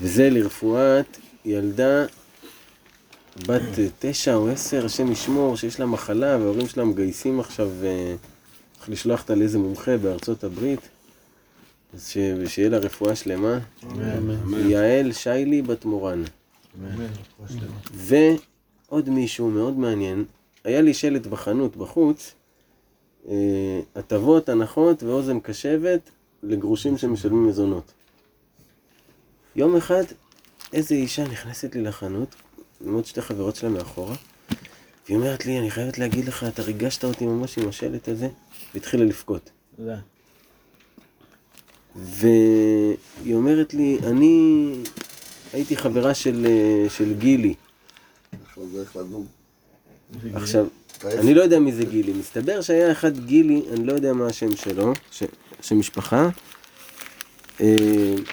[0.00, 2.04] וזה לרפואת ילדה
[3.46, 3.62] בת
[3.98, 8.14] תשע או עשר, השם ישמור, שיש לה מחלה, וההורים שלה מגייסים עכשיו, אה,
[8.76, 10.80] צריך לשלוח אותה לאיזה מומחה בארצות הברית,
[11.94, 12.18] אז ש...
[12.46, 13.58] שיהיה לה רפואה שלמה.
[14.56, 16.22] יעל שיילי בת מורן.
[17.94, 20.24] ועוד מישהו מאוד מעניין,
[20.64, 22.34] היה לי שלט בחנות בחוץ,
[23.28, 26.10] אה, הטבות, הנחות ואוזן קשבת
[26.42, 27.92] לגרושים שמשלמים מזונות.
[29.56, 30.02] יום אחד
[30.72, 32.34] איזה אישה נכנסת לי לחנות,
[32.86, 34.14] עם עוד שתי חברות שלה מאחורה,
[35.06, 38.28] והיא אומרת לי, אני חייבת להגיד לך, אתה ריגשת אותי ממש עם השלט הזה,
[38.74, 39.50] והתחילה לבכות.
[39.76, 39.96] תודה.
[41.96, 44.72] והיא אומרת לי, אני
[45.52, 47.54] הייתי חברה של, אה, של גילי.
[50.34, 50.66] עכשיו
[51.04, 54.56] אני לא יודע מי זה גילי, מסתבר שהיה אחד גילי, אני לא יודע מה השם
[54.56, 55.22] שלו, ש-
[55.60, 56.28] שם משפחה,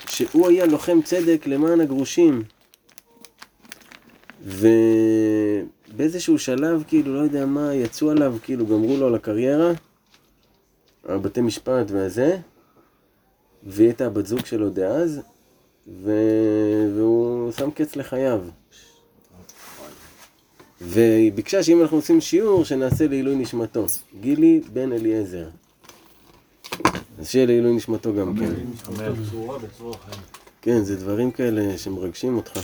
[0.08, 2.44] שהוא היה לוחם צדק למען הגרושים.
[5.94, 9.72] ובאיזשהו שלב, כאילו, לא יודע מה, יצאו עליו, כאילו, גמרו לו על הקריירה,
[11.06, 12.38] הבתי משפט והזה,
[13.64, 15.22] והיא הייתה הבת זוג שלו דאז,
[15.88, 16.12] ו...
[16.96, 18.42] והוא שם קץ לחייו.
[20.82, 23.86] והיא ביקשה שאם אנחנו עושים שיעור, שנעשה לעילוי נשמתו.
[24.22, 25.48] גילי בן אליעזר.
[27.22, 28.54] אז שיהיה לעילוי נשמתו גם כן.
[30.62, 32.60] כן, זה דברים כאלה שמרגשים אותך.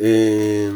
[0.00, 0.68] אה,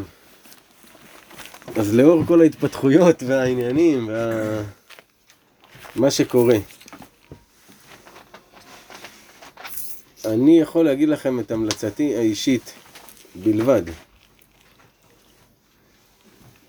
[1.76, 4.62] אז לאור כל ההתפתחויות והעניינים וה...
[5.96, 6.56] מה שקורה,
[10.24, 12.72] אני יכול להגיד לכם את המלצתי האישית
[13.34, 13.82] בלבד,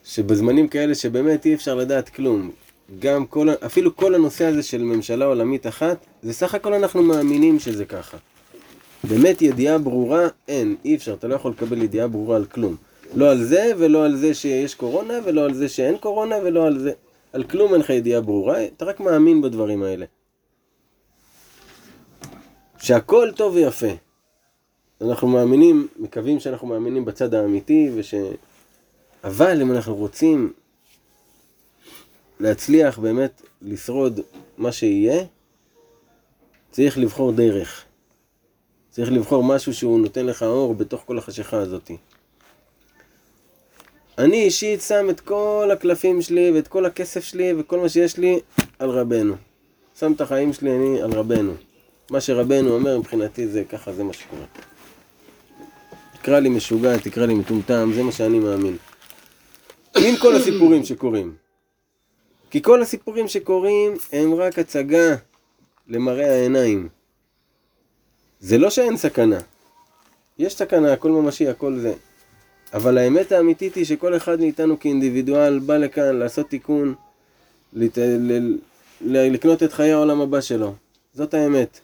[0.03, 2.52] שבזמנים כאלה שבאמת אי אפשר לדעת כלום,
[2.99, 7.59] גם כל, אפילו כל הנושא הזה של ממשלה עולמית אחת, זה סך הכל אנחנו מאמינים
[7.59, 8.17] שזה ככה.
[9.03, 12.75] באמת ידיעה ברורה אין, אי אפשר, אתה לא יכול לקבל ידיעה ברורה על כלום.
[13.15, 16.79] לא על זה ולא על זה שיש קורונה ולא על זה שאין קורונה ולא על
[16.79, 16.91] זה,
[17.33, 20.05] על כלום אין לך ידיעה ברורה, אתה רק מאמין בדברים האלה.
[22.78, 23.88] שהכל טוב ויפה.
[25.01, 28.13] אנחנו מאמינים, מקווים שאנחנו מאמינים בצד האמיתי וש...
[29.23, 30.53] אבל אם אנחנו רוצים
[32.39, 34.19] להצליח באמת לשרוד
[34.57, 35.23] מה שיהיה,
[36.72, 37.85] צריך לבחור דרך.
[38.89, 41.91] צריך לבחור משהו שהוא נותן לך אור בתוך כל החשיכה הזאת.
[44.17, 48.39] אני אישית שם את כל הקלפים שלי ואת כל הכסף שלי וכל מה שיש לי
[48.79, 49.35] על רבנו.
[49.99, 51.53] שם את החיים שלי אני על רבנו.
[52.11, 54.45] מה שרבנו אומר מבחינתי זה ככה, זה מה שקורה.
[56.13, 58.78] תקרא לי משוגע, תקרא לי מטומטם, זה מה שאני מאמין.
[59.97, 61.35] עם כל הסיפורים שקורים.
[62.49, 65.15] כי כל הסיפורים שקורים הם רק הצגה
[65.87, 66.89] למראה העיניים.
[68.39, 69.39] זה לא שאין סכנה.
[70.39, 71.93] יש סכנה, הכל ממשי, הכל זה.
[72.73, 76.95] אבל האמת האמיתית היא שכל אחד מאיתנו כאינדיבידואל בא לכאן לעשות תיקון,
[77.73, 77.97] לת...
[77.97, 78.55] ל...
[79.01, 79.33] ל...
[79.33, 80.73] לקנות את חיי העולם הבא שלו.
[81.13, 81.79] זאת האמת.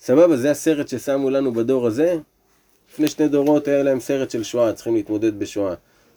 [0.00, 2.18] סבבה, זה הסרט ששמו לנו בדור הזה.
[2.92, 5.74] לפני שני דורות היה להם סרט של שואה, צריכים להתמודד בשואה.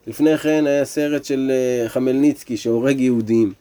[0.07, 3.53] לפני כן היה סרט של אה, חמלניצקי שהורג יהודים.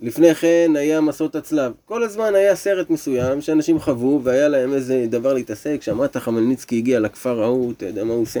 [0.00, 1.72] לפני כן היה מסעות הצלב.
[1.84, 5.82] כל הזמן היה סרט מסוים שאנשים חוו והיה להם איזה דבר להתעסק.
[5.82, 8.40] שמעת חמלניצקי הגיע לכפר ההוא, אתה יודע מה הוא עושה.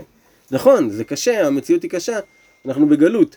[0.50, 2.18] נכון, זה קשה, המציאות היא קשה,
[2.66, 3.36] אנחנו בגלות.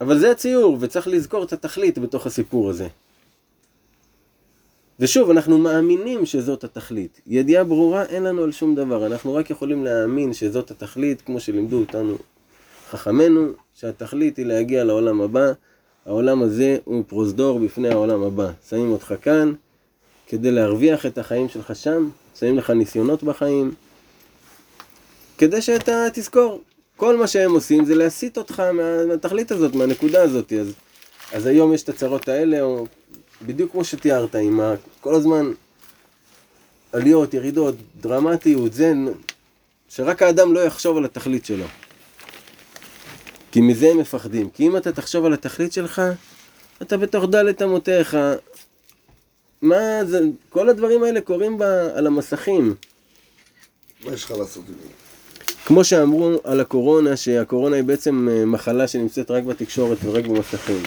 [0.00, 2.88] אבל זה הציור, וצריך לזכור את התכלית בתוך הסיפור הזה.
[5.00, 7.20] ושוב, אנחנו מאמינים שזאת התכלית.
[7.26, 11.80] ידיעה ברורה אין לנו על שום דבר, אנחנו רק יכולים להאמין שזאת התכלית, כמו שלימדו
[11.80, 12.16] אותנו
[12.92, 15.52] חכמינו, שהתכלית היא להגיע לעולם הבא.
[16.06, 18.50] העולם הזה הוא פרוזדור בפני העולם הבא.
[18.68, 19.52] שמים אותך כאן
[20.26, 22.08] כדי להרוויח את החיים שלך שם,
[22.38, 23.74] שמים לך ניסיונות בחיים,
[25.38, 26.60] כדי שאתה תזכור.
[26.96, 30.52] כל מה שהם עושים זה להסיט אותך מה- מהתכלית הזאת, מהנקודה הזאת.
[30.52, 30.72] אז,
[31.32, 32.86] אז היום יש את הצרות האלה, או
[33.46, 35.52] בדיוק כמו שתיארת, עם ה, כל הזמן
[36.92, 38.92] עליות, ירידות, דרמטיות, זה
[39.88, 41.64] שרק האדם לא יחשוב על התכלית שלו.
[43.52, 44.50] כי מזה הם מפחדים.
[44.50, 46.02] כי אם אתה תחשוב על התכלית שלך,
[46.82, 48.16] אתה בתוך דלת אמותיך.
[49.62, 51.62] מה זה, כל הדברים האלה קורים ב,
[51.94, 52.74] על המסכים.
[54.04, 54.88] מה יש לך לעשות עם זה?
[55.66, 60.82] כמו שאמרו על הקורונה, שהקורונה היא בעצם אה, מחלה שנמצאת רק בתקשורת ורק במסכים.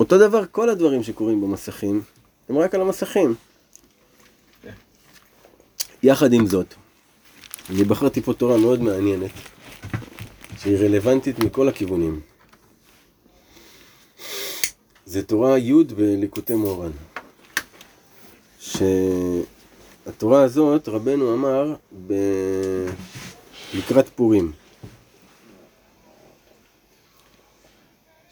[0.00, 2.02] אותו דבר, כל הדברים שקורים במסכים,
[2.48, 3.34] הם רק על המסכים.
[6.02, 6.74] יחד עם זאת,
[7.70, 9.30] אני בחרתי פה תורה מאוד מעניינת,
[10.62, 12.20] שהיא רלוונטית מכל הכיוונים.
[15.06, 16.90] זה תורה י' בליקוטי מורן,
[18.60, 18.82] ש...
[20.04, 21.74] שהתורה הזאת, רבנו אמר
[22.06, 22.14] ב...
[23.74, 24.52] לקראת פורים.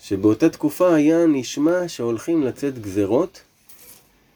[0.03, 3.41] שבאותה תקופה היה נשמע שהולכים לצאת גזרות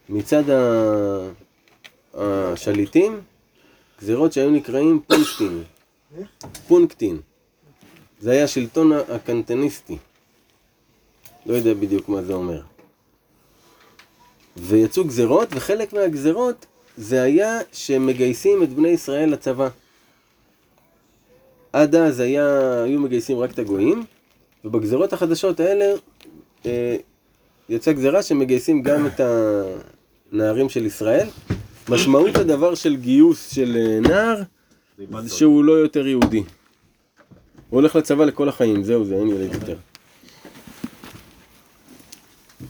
[0.09, 1.29] מצד ה-
[2.13, 3.21] השליטים,
[4.01, 5.63] גזרות שהיו נקראים פונקטין.
[6.67, 7.17] פונקטין.
[8.19, 9.97] זה היה השלטון הקנטניסטי.
[11.45, 12.61] לא יודע בדיוק מה זה אומר.
[14.57, 16.65] ויצאו גזרות, וחלק מהגזרות
[16.97, 19.69] זה היה שמגייסים את בני ישראל לצבא.
[21.73, 24.05] עד אז היה, היו מגייסים רק את הגויים,
[24.65, 25.85] ובגזרות החדשות האלה
[26.65, 26.95] אה,
[27.69, 29.21] יצאה גזרה שמגייסים גם את
[30.31, 31.27] הנערים של ישראל.
[31.89, 34.41] משמעות הדבר של גיוס של אה, נער
[35.21, 36.43] זה שהוא לא יותר יהודי.
[37.69, 39.77] הוא הולך לצבא לכל החיים, זהו זה, אין ילד יותר.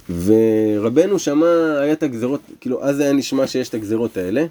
[0.09, 4.45] ורבנו שמע, היה את הגזרות, כאילו אז היה נשמע שיש את הגזרות האלה.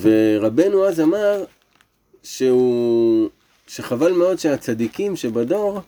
[0.00, 1.44] ורבנו אז אמר
[2.22, 3.28] שהוא,
[3.66, 5.80] שחבל מאוד שהצדיקים שבדור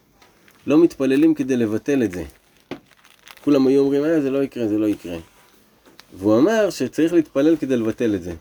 [0.67, 2.25] לא מתפללים כדי לבטל את זה.
[3.45, 5.19] כולם היו אומרים, אה, זה לא יקרה, זה לא יקרה.
[6.19, 8.33] והוא אמר שצריך להתפלל כדי לבטל את זה.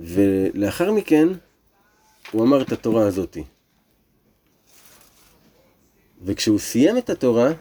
[0.00, 1.28] ולאחר מכן,
[2.30, 3.44] הוא אמר את התורה הזאתי.
[6.22, 7.52] וכשהוא סיים את התורה,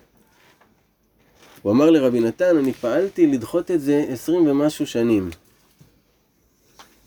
[1.62, 5.30] הוא אמר לרבי נתן, אני פעלתי לדחות את זה עשרים ומשהו שנים.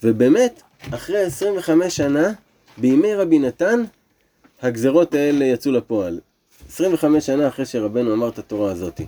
[0.02, 0.62] ובאמת,
[0.94, 2.32] אחרי 25 שנה,
[2.78, 3.82] בימי רבי נתן,
[4.62, 6.20] הגזרות האלה יצאו לפועל.
[6.68, 9.06] 25 שנה אחרי שרבנו אמר את התורה הזאתי.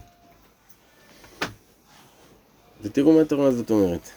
[2.83, 4.11] ותראו מה התורה הזאת אומרת.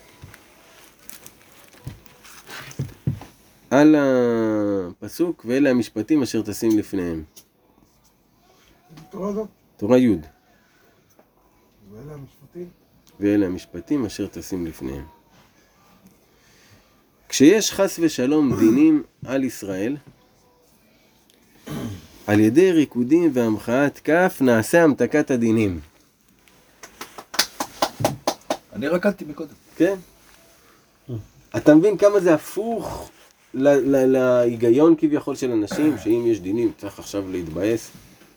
[3.69, 7.23] על הפסוק, ואלה המשפטים אשר תשים לפניהם.
[9.77, 10.17] תורה י'
[11.91, 12.69] ואלה המשפטים.
[13.19, 15.05] ואלה המשפטים אשר תשים לפניהם.
[17.29, 19.97] כשיש חס ושלום דינים על ישראל,
[22.27, 25.79] על ידי ריקודים והמחאת כף נעשה המתקת הדינים.
[28.73, 29.53] אני רקדתי מקודם.
[29.75, 29.95] כן?
[31.57, 33.09] אתה מבין כמה זה הפוך
[33.57, 37.91] להיגיון כביכול של אנשים, שאם יש דינים צריך עכשיו להתבאס,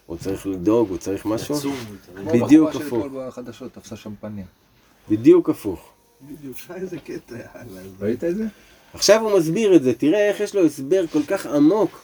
[0.09, 1.55] או צריך לדאוג, או צריך משהו?
[1.55, 1.77] עצום.
[2.25, 2.85] בדיוק כמו הפוך.
[2.85, 4.45] בחורה של אתמול בחדשות, תפסה שמפניה.
[5.11, 5.93] בדיוק הפוך.
[6.23, 7.37] בדיוק, איזה קטע,
[8.01, 8.45] ראית את זה?
[8.95, 12.01] עכשיו הוא מסביר את זה, תראה איך יש לו הסבר כל כך עמוק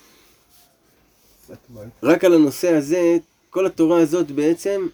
[2.02, 3.16] רק על הנושא הזה,
[3.50, 4.86] כל התורה הזאת בעצם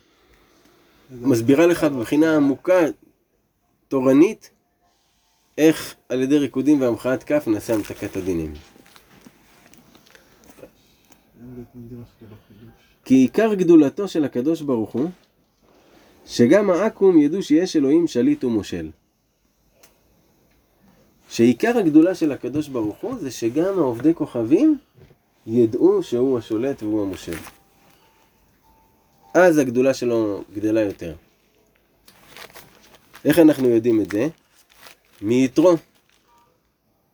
[1.10, 2.80] מסבירה לך מבחינה עמוקה,
[3.88, 4.50] תורנית,
[5.58, 8.52] איך על ידי ריקודים והמחאת כף נעשה המתקת הדינים.
[13.04, 15.10] כי עיקר גדולתו של הקדוש ברוך הוא,
[16.26, 18.90] שגם העכו"ם ידעו שיש אלוהים שליט ומושל.
[21.28, 24.78] שעיקר הגדולה של הקדוש ברוך הוא זה שגם העובדי כוכבים
[25.46, 27.36] ידעו שהוא השולט והוא המושל.
[29.34, 31.14] אז הגדולה שלו גדלה יותר.
[33.24, 34.28] איך אנחנו יודעים את זה?
[35.22, 35.74] מיתרו.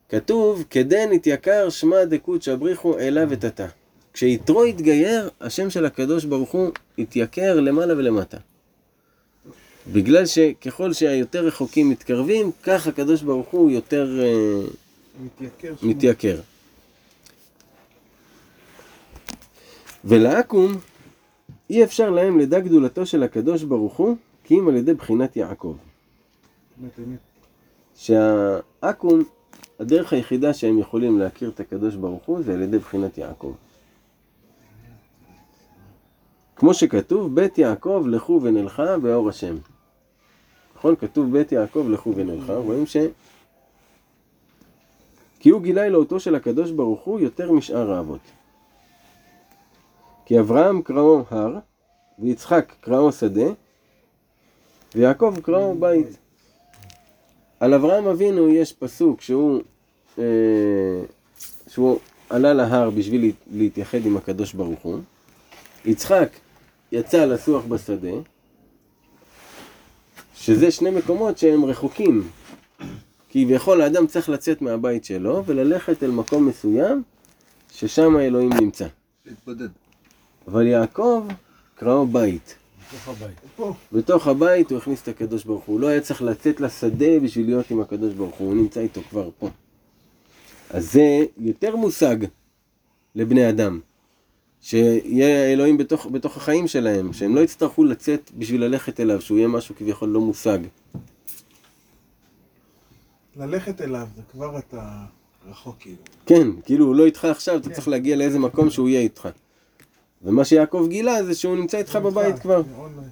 [0.08, 3.66] כתוב, כדן התייקר שמע דקות שבריחו אליו ותתה.
[4.12, 8.37] כשיתרו התגייר, השם של הקדוש ברוך הוא התייקר למעלה ולמטה.
[9.93, 15.46] בגלל שככל שהיותר רחוקים מתקרבים, כך הקדוש ברוך הוא יותר אה,
[15.82, 16.41] מתייקר.
[20.05, 20.77] ולעכו"ם
[21.70, 25.77] אי אפשר להם לדע גדולתו של הקדוש ברוך הוא, כי אם על ידי בחינת יעקב.
[26.82, 27.28] אמת, אמת.
[27.98, 29.22] שהעכו"ם,
[29.81, 33.52] הדרך היחידה שהם יכולים להכיר את הקדוש ברוך הוא זה על ידי בחינת יעקב.
[36.56, 39.56] כמו שכתוב, בית יעקב לכו ונלכה באור השם.
[40.76, 40.96] נכון?
[40.96, 42.96] כתוב בית יעקב לכו ונלכה, רואים ש...
[45.40, 48.20] כי הוא גילה אלוהותו של הקדוש ברוך הוא יותר משאר האבות.
[50.24, 51.58] כי אברהם קראו הר,
[52.19, 53.50] ויצחק קראו שדה,
[54.94, 56.28] ויעקב קראו בית.
[57.60, 59.60] על אברהם אבינו יש פסוק שהוא,
[60.19, 60.24] אה,
[61.69, 61.98] שהוא
[62.31, 64.98] עלה להר בשביל להת- להתייחד עם הקדוש ברוך הוא.
[65.84, 66.29] יצחק
[66.93, 68.10] יצא לסוח בשדה,
[70.34, 72.29] שזה שני מקומות שהם רחוקים.
[73.31, 77.03] כביכול האדם צריך לצאת מהבית שלו וללכת אל מקום מסוים
[77.72, 78.86] ששם האלוהים נמצא.
[79.27, 79.69] להתבודד.
[80.48, 81.24] אבל יעקב
[81.74, 82.55] קראו בית.
[82.89, 83.37] בתוך הבית.
[83.57, 85.75] פה, בתוך הבית הוא הכניס את הקדוש ברוך הוא.
[85.75, 89.01] הוא לא היה צריך לצאת לשדה בשביל להיות עם הקדוש ברוך הוא, הוא נמצא איתו
[89.11, 89.49] כבר פה.
[90.71, 92.17] אז זה יותר מושג
[93.15, 93.81] לבני אדם.
[94.61, 99.49] שיהיה אלוהים בתוך, בתוך החיים שלהם, שהם לא יצטרכו לצאת בשביל ללכת אליו, שהוא יהיה
[99.49, 100.59] משהו כביכול לא מושג.
[103.37, 105.05] ללכת אליו, זה כבר אתה
[105.51, 105.97] רחוק כאילו.
[106.27, 109.29] כן, כאילו הוא לא איתך עכשיו, אתה צריך להגיע לאיזה מקום שהוא יהיה איתך.
[110.22, 112.63] ומה שיעקב גילה זה שהוא נמצא איתך בבית כבר.
[112.79, 113.08] אונליין.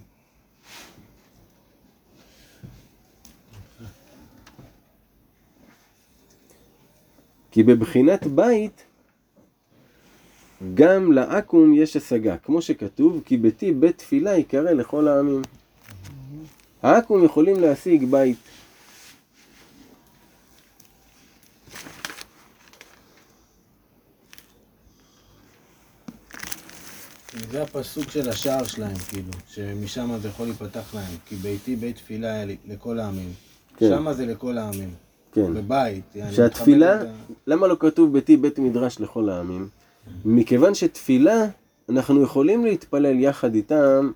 [7.50, 8.82] כי בבחינת בית,
[10.74, 15.42] גם לעכו"ם יש השגה, כמו שכתוב, כי ביתי בית תפילה יקרא לכל העמים.
[16.82, 18.36] העכו"ם יכולים להשיג בית.
[27.56, 31.12] זה הפסוק של השער שלהם, כאילו, שמשם זה יכול להיפתח להם.
[31.26, 33.32] כי ביתי בית תפילה היה לכל העמים.
[33.76, 33.88] כן.
[33.88, 34.90] שמה זה לכל העמים.
[35.32, 35.54] כן.
[35.54, 36.04] בבית.
[36.32, 37.08] שהתפילה, את
[37.46, 39.68] למה לא כתוב ביתי בית מדרש לכל העמים?
[40.24, 41.46] מכיוון שתפילה,
[41.88, 44.10] אנחנו יכולים להתפלל יחד איתם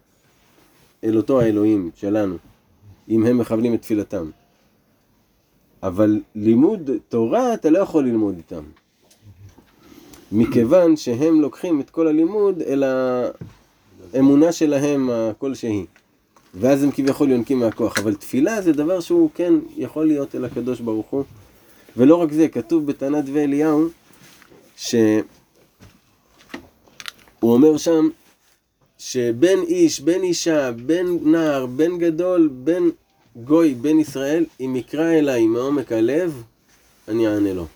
[1.05, 2.37] אל אותו האלוהים שלנו,
[3.09, 4.31] אם הם מכוונים את תפילתם.
[5.83, 8.63] אבל לימוד תורה אתה לא יכול ללמוד איתם.
[10.33, 12.85] מכיוון שהם לוקחים את כל הלימוד אל
[14.15, 15.87] האמונה שלהם הכלשהי.
[16.55, 17.99] ואז הם כביכול יונקים מהכוח.
[17.99, 21.25] אבל תפילה זה דבר שהוא כן יכול להיות אל הקדוש ברוך הוא.
[21.97, 23.89] ולא רק זה, כתוב בתנת ואליהו,
[24.77, 25.23] שהוא
[27.43, 28.09] אומר שם,
[28.99, 32.83] שבן איש, בן אישה, בן נער, בן גדול, בן
[33.45, 36.43] גוי, בן ישראל, אם יקרא אליי מעומק הלב,
[37.09, 37.67] אני אענה לו.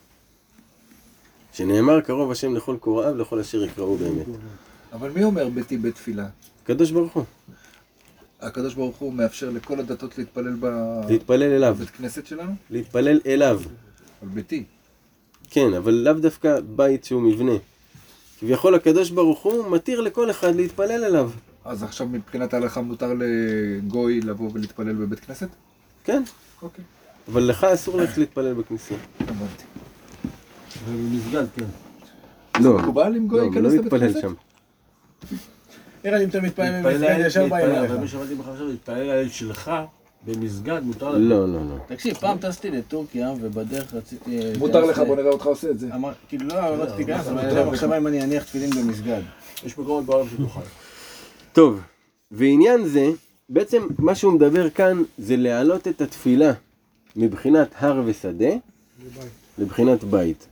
[1.55, 4.27] שנאמר קרוב השם לכל קוראיו, לכל אשר יקראו באמת.
[4.93, 6.27] אבל מי אומר ביתי בית תפילה?
[6.63, 7.25] הקדוש ברוך הוא,
[8.41, 12.53] הקדוש ברוך הוא מאפשר לכל הדתות להתפלל ב- להתפלל אליו, בבית כנסת שלנו?
[12.71, 13.61] להתפלל אליו.
[14.23, 14.65] על ביתי.
[15.51, 17.53] כן, אבל לאו דווקא בית שהוא מבנה.
[18.41, 21.31] כביכול הקדוש ברוך הוא מתיר לכל אחד להתפלל אליו.
[21.65, 25.49] אז עכשיו מבחינת ההלכה מותר לגוי לבוא ולהתפלל בבית כנסת?
[26.05, 26.23] כן,
[26.63, 26.85] אוקיי.
[27.33, 28.95] אבל לך אסור ללכת להתפלל בכניסה.
[29.21, 29.65] הבנתי.
[30.93, 31.65] במסגד, כן.
[32.61, 34.21] לא, מקובל עם גוי לא, לא כנסת?
[34.21, 34.35] שם.
[36.05, 37.93] נראה לי אם אתה מתפלל במסגד ישר להתפלל- אליך.
[37.93, 39.71] מה שמעתי ממך עכשיו, להתפלל על שלך
[40.27, 41.17] במסגד, מותר לך.
[41.21, 41.77] לא, לא, לא.
[41.87, 44.39] תקשיב, פעם טסתי לטורקיה ובדרך רציתי...
[44.59, 45.95] מותר להיכנס לך, בוא נראה אותך עושה את זה.
[45.95, 47.73] אמר, כאילו לא, לא רציתי להיכנס, אבל מותר היה לי לך.
[47.73, 49.21] מחשבה אם אני אניח תפילין במסגד.
[49.67, 50.61] יש מקומות בעולם שתוכל.
[51.53, 51.81] טוב,
[52.31, 53.11] ועניין זה,
[53.49, 56.53] בעצם מה שהוא מדבר כאן זה להעלות את התפילה
[57.17, 58.51] מבחינת הר ושדה
[59.59, 60.47] לבחינת בית.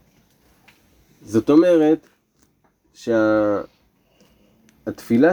[1.24, 2.06] זאת אומרת
[2.94, 3.64] שהתפילה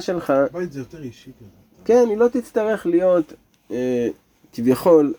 [0.01, 1.49] שלך בית זה יותר אישי כזה.
[1.85, 3.33] כן, היא לא תצטרך להיות
[3.71, 4.07] אה,
[4.53, 5.13] כביכול,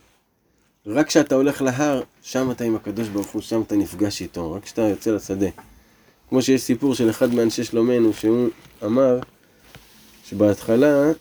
[0.87, 4.65] רק כשאתה הולך להר, שם אתה עם הקדוש ברוך הוא, שם אתה נפגש איתו, רק
[4.65, 5.49] כשאתה יוצא לשדה.
[6.29, 8.49] כמו שיש סיפור של אחד מאנשי שלומנו, שהוא
[8.85, 9.19] אמר
[10.25, 11.13] שבהתחלה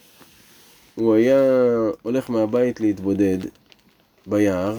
[0.95, 1.41] הוא היה
[2.01, 3.37] הולך מהבית להתבודד
[4.27, 4.77] ביער,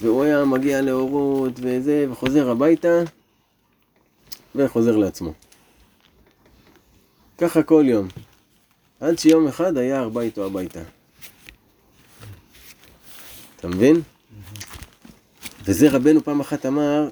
[0.00, 3.02] והוא היה מגיע לאורות וזה, וחוזר הביתה,
[4.54, 5.32] וחוזר לעצמו.
[7.38, 8.08] ככה כל יום.
[9.00, 10.80] עד שיום אחד היער בא איתו הביתה.
[13.56, 14.02] אתה מבין?
[15.64, 17.08] וזה רבנו פעם אחת אמר,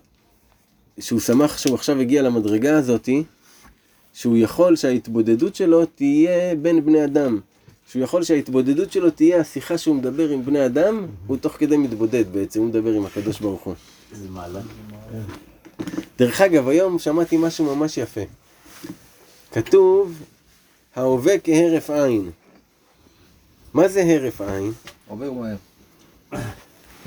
[1.00, 3.25] שהוא שמח שהוא עכשיו הגיע למדרגה הזאתי,
[4.12, 7.40] שהוא יכול שההתבודדות שלו תהיה בין בני אדם.
[7.88, 12.32] שהוא יכול שההתבודדות שלו תהיה השיחה שהוא מדבר עם בני אדם, הוא תוך כדי מתבודד
[12.32, 13.75] בעצם, הוא מדבר עם הקדוש ברוך הוא.
[14.12, 14.61] איזה מעלה.
[16.19, 18.21] דרך אגב, היום שמעתי משהו ממש יפה.
[19.52, 20.23] כתוב,
[20.97, 22.31] ההווה כהרף עין.
[23.75, 24.73] מה זה הרף עין?
[25.09, 25.57] עובר מהר.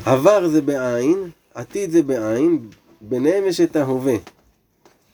[0.05, 2.69] עבר זה בעין, עתיד זה בעין,
[3.01, 4.15] ביניהם יש את ההווה.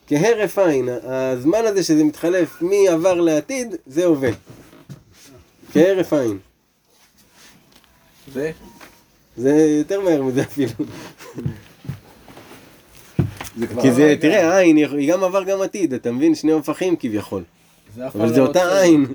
[0.08, 4.30] כהרף עין, הזמן הזה שזה מתחלף מעבר לעתיד, זה הווה.
[5.74, 6.38] כהרף עין.
[8.34, 8.50] ו?
[9.38, 10.72] זה יותר מהר מזה אפילו.
[13.82, 16.36] כי זה, תראה, עין היא גם עבר גם עתיד, אתה מבין?
[16.36, 17.44] שני הופכים כביכול.
[17.98, 18.82] אבל זה לא אותה.
[18.82, 19.06] עין.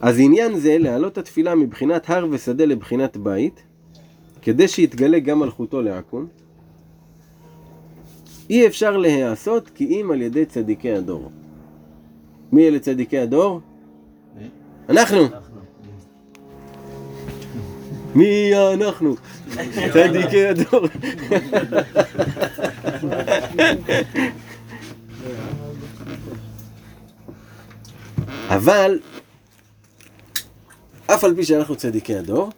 [0.00, 3.62] אז עניין זה להעלות התפילה מבחינת הר ושדה לבחינת בית,
[4.42, 6.26] כדי שיתגלה גם מלכותו לעכו"ם.
[8.50, 11.30] אי אפשר להיעשות כי אם על ידי צדיקי הדור.
[12.52, 13.60] מי אלה צדיקי הדור?
[14.88, 15.18] אנחנו.
[18.18, 19.16] מי אנחנו?
[19.92, 20.86] צדיקי הדור.
[28.48, 29.00] אבל
[31.06, 32.50] אף על פי שאנחנו צדיקי הדור,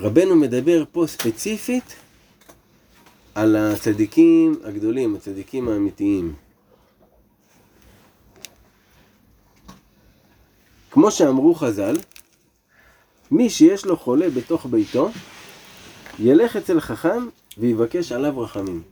[0.00, 1.94] רבנו מדבר פה ספציפית
[3.34, 6.34] על הצדיקים הגדולים, הצדיקים האמיתיים.
[10.90, 11.96] כמו שאמרו חז"ל,
[13.30, 15.10] מי שיש לו חולה בתוך ביתו,
[16.18, 17.26] ילך אצל חכם
[17.58, 18.82] ויבקש עליו רחמים.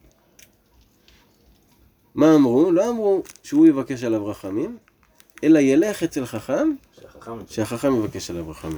[2.14, 2.72] מה אמרו?
[2.72, 4.76] לא אמרו שהוא יבקש עליו רחמים,
[5.44, 8.76] אלא ילך אצל חכם, שהחכם שהחכם יבקש עליו רחמים.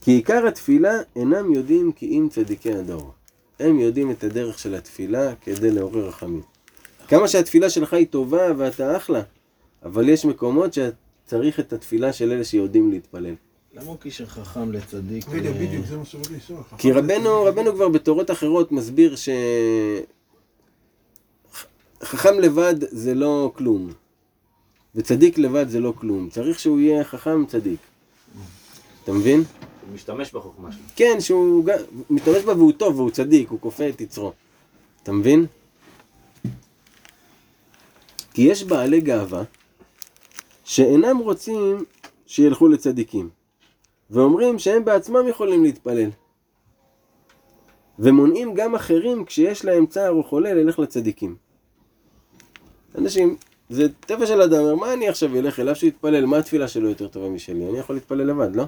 [0.00, 3.12] כי עיקר התפילה אינם יודעים כי אם צדיקי הדור.
[3.60, 6.42] הם יודעים את הדרך של התפילה כדי לעורר רחמים.
[7.08, 9.22] כמה שהתפילה שלך היא טובה ואתה אחלה,
[9.84, 13.34] אבל יש מקומות שצריך את התפילה של אלה שיודעים להתפלל.
[13.76, 15.28] למה הוא קישר חכם לצדיק?
[15.28, 16.60] בדיוק, זה מה שבאתי לשאול.
[16.78, 19.28] כי רבנו, רבנו כבר בתורות אחרות מסביר ש...
[22.02, 23.92] חכם לבד זה לא כלום,
[24.94, 26.28] וצדיק לבד זה לא כלום.
[26.30, 27.80] צריך שהוא יהיה חכם צדיק.
[29.04, 29.38] אתה מבין?
[29.86, 30.82] הוא משתמש בחוכמה שלו.
[30.96, 31.64] כן, שהוא
[32.10, 34.32] משתמש בה והוא טוב והוא צדיק, הוא כופה את יצרו.
[35.02, 35.46] אתה מבין?
[38.34, 39.42] כי יש בעלי גאווה
[40.64, 41.84] שאינם רוצים
[42.26, 43.28] שילכו לצדיקים,
[44.10, 46.10] ואומרים שהם בעצמם יכולים להתפלל.
[47.98, 51.36] ומונעים גם אחרים כשיש להם צער או חולה ללך לצדיקים.
[52.98, 53.36] אנשים,
[53.70, 56.26] זה טבע של אדם, אומר, מה אני עכשיו אלך אליו שיתפלל?
[56.26, 57.68] מה התפילה שלו יותר טובה משלי?
[57.68, 58.64] אני יכול להתפלל לבד, לא?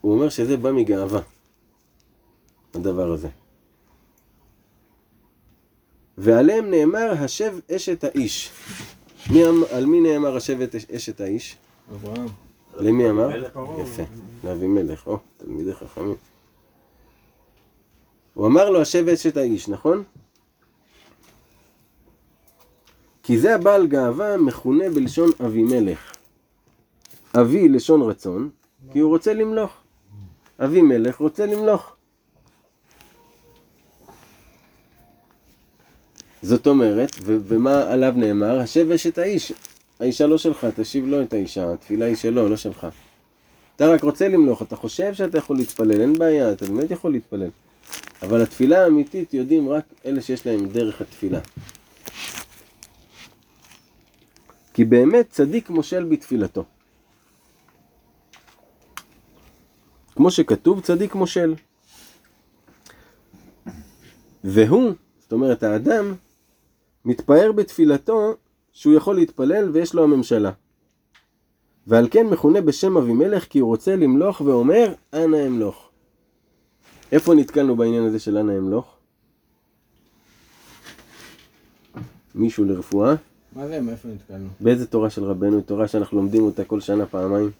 [0.00, 1.20] הוא אומר שזה בא מגאווה,
[2.74, 3.28] הדבר הזה.
[6.18, 8.50] ועליהם נאמר, השב אשת האיש.
[9.30, 10.58] מי, אמ- על מי נאמר השב
[10.96, 11.56] אשת האיש?
[11.92, 12.43] אברהם.
[12.76, 13.28] למי אמר?
[13.28, 13.58] מלך.
[13.82, 14.02] יפה,
[14.44, 16.16] לאבימלך, או, תלמידי חכמים.
[18.34, 20.02] הוא אמר לו, השב אשת האיש, נכון?
[23.22, 26.12] כי זה הבעל גאווה מכונה בלשון אבימלך.
[27.40, 28.50] אבי לשון רצון,
[28.92, 29.72] כי הוא רוצה למלוך.
[30.64, 31.96] אבימלך רוצה למלוך.
[36.42, 38.60] זאת אומרת, ו- ומה עליו נאמר?
[38.60, 39.52] השב אשת האיש.
[40.00, 42.86] האישה לא שלך, תשיב לו את האישה, התפילה היא שלו, לא שלך.
[43.76, 47.50] אתה רק רוצה למלוך, אתה חושב שאתה יכול להתפלל, אין בעיה, אתה באמת יכול להתפלל.
[48.22, 51.40] אבל התפילה האמיתית יודעים רק אלה שיש להם דרך התפילה.
[54.74, 56.64] כי באמת צדיק מושל בתפילתו.
[60.14, 61.54] כמו שכתוב, צדיק מושל.
[64.44, 66.14] והוא, זאת אומרת האדם,
[67.04, 68.36] מתפאר בתפילתו
[68.74, 70.50] שהוא יכול להתפלל ויש לו הממשלה.
[71.86, 75.88] ועל כן מכונה בשם אבימלך כי הוא רוצה למלוך ואומר, אנא אמלוך.
[77.12, 78.96] איפה נתקלנו בעניין הזה של אנא אמלוך?
[82.34, 83.14] מישהו לרפואה?
[83.52, 84.48] מה זה, מאיפה נתקלנו?
[84.60, 85.56] באיזה תורה של רבנו?
[85.56, 87.50] היא תורה שאנחנו לומדים אותה כל שנה פעמיים.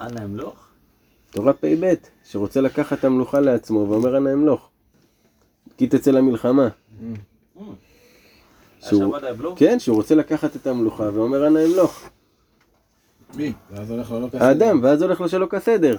[0.00, 0.68] אנא אמלוך?
[1.30, 4.68] תורה פ"ב, שרוצה לקחת המלוכה לעצמו ואומר אנא אמלוך.
[5.76, 6.68] כי תצא למלחמה.
[8.80, 9.16] שהוא-?
[9.56, 12.08] כן, שהוא רוצה לקחת את המלוכה ואומר אנא אמלוך.
[13.34, 13.52] מי?
[13.70, 14.42] ואז הולך לו לא כסף.
[14.42, 15.96] האדם, ואז הולך לו שלא כסדר.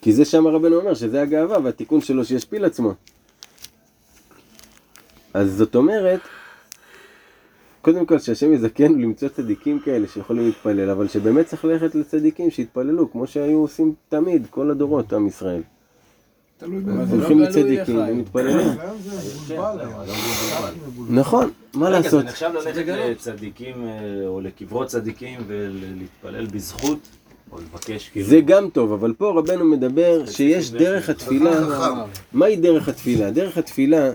[0.00, 2.94] כי זה שם הרבנו אומר שזה הגאווה והתיקון שלו שישפיל עצמו.
[5.34, 6.20] אז זאת אומרת,
[7.82, 13.12] קודם כל שהשם יזכנו למצוא צדיקים כאלה שיכולים להתפלל, אבל שבאמת צריך ללכת לצדיקים שיתפללו,
[13.12, 15.62] כמו שהיו עושים תמיד, כל הדורות, עם ישראל.
[16.51, 16.51] תלוי אבל באיזה.
[16.51, 16.51] זה לא
[17.10, 18.06] הולכים גלוי לצדיקים לך.
[18.10, 18.66] ומתפללים.
[21.10, 22.20] נכון, מה רגע, לעשות?
[22.24, 23.90] זה נחשב ללכת לצדיקים אה,
[24.26, 26.98] או לקברות צדיקים ולהתפלל בזכות,
[27.52, 28.26] או לבקש כאילו...
[28.26, 31.50] זה גם טוב, אבל פה רבנו מדבר שיש דרך התפילה.
[32.32, 33.30] מהי דרך התפילה?
[33.30, 34.10] דרך התפילה,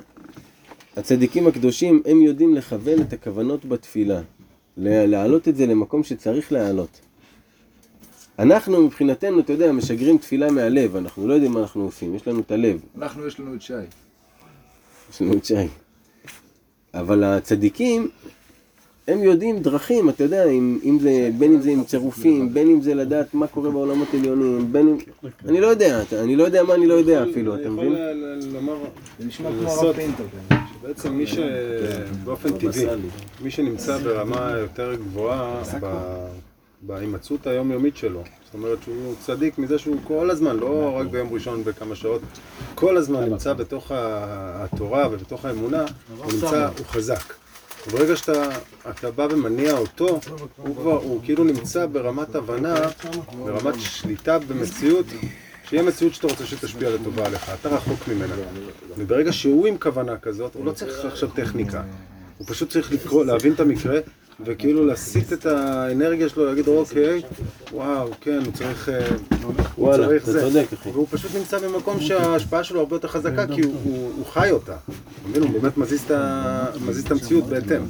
[0.98, 4.20] הצדיקים הקדושים, הם יודעים לכוון את הכוונות בתפילה.
[4.78, 7.00] לה- להעלות את זה למקום שצריך להעלות.
[8.40, 12.40] אנחנו מבחינתנו, אתה יודע, משגרים תפילה מהלב, אנחנו לא יודעים מה אנחנו עושים, יש לנו
[12.40, 13.74] את הלב, אנחנו, יש לנו את שי.
[15.14, 15.54] יש לנו את שי.
[16.94, 18.10] אבל הצדיקים,
[19.08, 22.82] הם יודעים דרכים, אתה יודע, אם, אם זה, בין אם זה עם צירופים, בין אם
[22.82, 24.98] זה לדעת מה קורה בעולמות עליונים, בין אם...
[25.48, 27.86] אני לא יודע, אתה- אני לא יודע מה אני לא יודע אפילו, אתה אני מבין?
[27.92, 28.78] יכול ל- ל- לומר
[29.20, 29.70] זה נשמע כמו.
[29.72, 30.56] הרב פינטו כזה.
[30.82, 32.86] שבעצם מי שבאופן טבעי,
[33.44, 35.62] מי שנמצא ברמה יותר גבוהה
[36.82, 41.64] בהימצאות היומיומית שלו, זאת אומרת שהוא צדיק מזה שהוא כל הזמן, לא רק ביום ראשון
[41.64, 42.22] בכמה שעות,
[42.76, 45.86] כל הזמן נמצא בתוך התורה ובתוך האמונה,
[46.18, 47.34] הוא נמצא, הוא חזק.
[47.88, 48.50] וברגע שאתה
[48.90, 50.20] אתה בא ומניע אותו,
[50.58, 52.76] הוא כבר, הוא כאילו נמצא ברמת הבנה,
[53.46, 55.06] ברמת שליטה במציאות,
[55.70, 58.36] שהיא המציאות שאתה רוצה שתשפיע לטובה עליך, אתה רחוק ממנה.
[58.98, 61.84] וברגע שהוא עם כוונה כזאת, הוא לא צריך עכשיו טכניקה.
[62.38, 64.00] הוא פשוט צריך לקרוא, להבין את המקרה
[64.46, 67.22] וכאילו להסיט את האנרגיה שלו, להגיד אוקיי,
[67.74, 69.08] וואו, כן, הוא צריך, אה,
[69.44, 70.42] הוא וואלה, צריך אתה זה.
[70.42, 70.90] צודק, אחי.
[70.90, 74.72] והוא פשוט נמצא במקום שההשפעה שלו הרבה יותר חזקה, כי הוא, הוא, הוא חי אותה.
[74.76, 74.92] אתה
[75.30, 75.44] מבין?
[75.44, 77.82] הוא באמת מזיז את, ה- מזיז את המציאות בהתאם.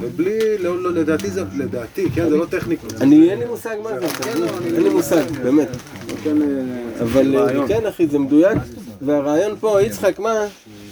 [0.00, 2.92] ובלי, לא, לא, לדעתי זה, לדעתי, כן, זה לא טכניקות.
[3.00, 4.06] אני, אין לי מושג מה זה?
[4.74, 5.68] אין לי מושג, באמת.
[6.24, 6.48] כן, אה,
[7.02, 7.36] אבל.
[7.68, 8.58] כן, אחי, זה מדויק.
[9.02, 10.34] והרעיון פה, יצחק, מה?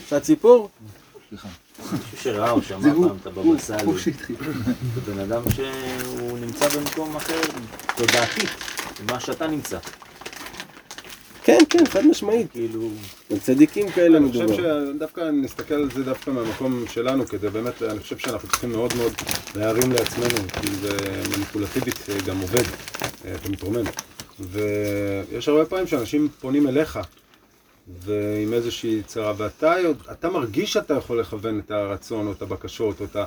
[0.09, 0.69] שהציפור?
[1.91, 3.91] מישהו שראה או שמע פעם את הבבא סאלי,
[4.95, 7.41] זה בן אדם שהוא נמצא במקום אחר,
[7.95, 8.47] תודעתי,
[9.03, 9.77] ממה שאתה נמצא.
[11.43, 12.51] כן, כן, חד משמעית.
[12.51, 12.89] כאילו,
[13.31, 14.93] על צדיקים כאלה אני חושב מדובר.
[14.95, 19.13] שדווקא נסתכל על זה דווקא מהמקום שלנו, כדי באמת, אני חושב שאנחנו צריכים מאוד מאוד
[19.55, 20.97] להרים לעצמנו, כי זה
[21.35, 22.63] מניפולטיבית אה, גם עובד,
[23.25, 23.83] אה, אתה מתרומם.
[24.39, 26.99] ויש הרבה פעמים שאנשים פונים אליך,
[28.05, 29.75] ועם איזושהי צרה, ואתה
[30.11, 33.23] אתה מרגיש שאתה יכול לכוון את הרצון או את הבקשות, או את ה...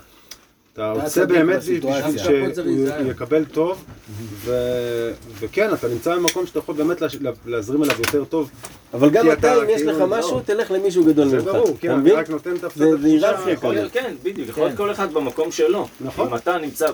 [0.72, 1.58] אתה רוצה באמת.
[1.58, 1.82] בשביל
[2.18, 3.10] שהוא.
[3.10, 3.84] יקבל טוב,
[4.32, 7.02] ו- וכן, אתה נמצא במקום שאתה יכול באמת
[7.46, 8.50] להזרים אליו יותר טוב,
[8.94, 11.44] אבל גם אתה, אם יש כאילו- לך משהו, תלך למישהו גדול זה ממך.
[11.44, 12.14] ברור, כן, אתה אני מבין?
[12.16, 12.96] רק נותן את זה התחושה.
[12.96, 14.02] זה היררכיה יכול להיות, כזאת.
[14.04, 15.88] כן, בדיוק, יכול להיות כל אחד במקום שלו.
[16.00, 16.28] נכון.
[16.28, 16.86] אם אתה נמצא,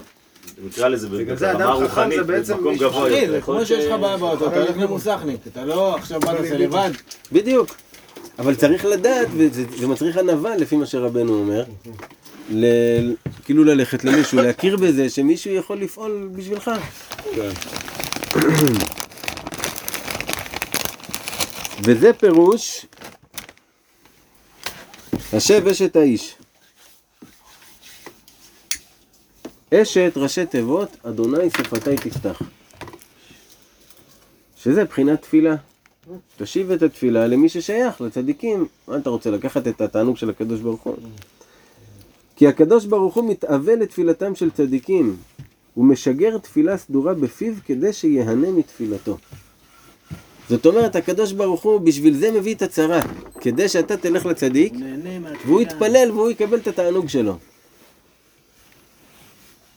[0.66, 3.30] נקרא לזה ברמה רוחנית, במקום גבוה יותר.
[3.30, 6.90] זה כמו שיש לך בעיה באוטו, אתה הולך למוסכניק, אתה לא עכשיו בא לעשות לבד.
[7.32, 7.74] בדיוק.
[8.38, 11.64] אבל צריך לדעת, וזה זה מצריך ענווה לפי מה שרבנו אומר,
[12.50, 13.12] ל-
[13.44, 16.70] כאילו ללכת למישהו, להכיר בזה שמישהו יכול לפעול בשבילך.
[17.34, 17.50] כן.
[21.84, 22.86] וזה פירוש
[25.32, 26.34] השב אשת האיש.
[29.74, 32.42] אשת ראשי תיבות, אדוני שפתי תפתח.
[34.56, 35.56] שזה בחינת תפילה.
[36.36, 38.66] תשיב את התפילה למי ששייך, לצדיקים.
[38.88, 40.94] מה אתה רוצה, לקחת את התענוג של הקדוש ברוך הוא?
[42.36, 45.16] כי הקדוש ברוך הוא מתאווה לתפילתם של צדיקים.
[45.74, 49.18] הוא משגר תפילה סדורה בפיו כדי שיהנה מתפילתו.
[50.48, 53.00] זאת אומרת, הקדוש ברוך הוא בשביל זה מביא את הצרה,
[53.40, 54.72] כדי שאתה תלך לצדיק.
[55.46, 57.36] והוא יתפלל והוא יקבל את התענוג שלו.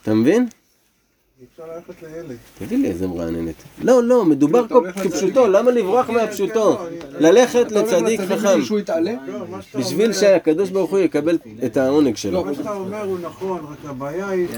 [0.02, 0.48] אתה מבין?
[1.54, 2.38] אפשר ללכת לילד.
[2.60, 3.56] תביא לי איזה מרעננת.
[3.82, 4.82] לא, לא, מדובר פה.
[5.04, 6.80] כפשוטו, למה לברוח מהפשוטו?
[7.20, 9.14] ללכת אתה הולך לצדיק חכם, בשביל שהוא יתעלה?
[9.28, 9.46] לא,
[9.80, 12.46] בשביל שהקדוש ברוך הוא יקבל את העונג שלו.
[12.46, 14.56] מה שאתה אומר הוא נכון, רק הבעיה היא, כן,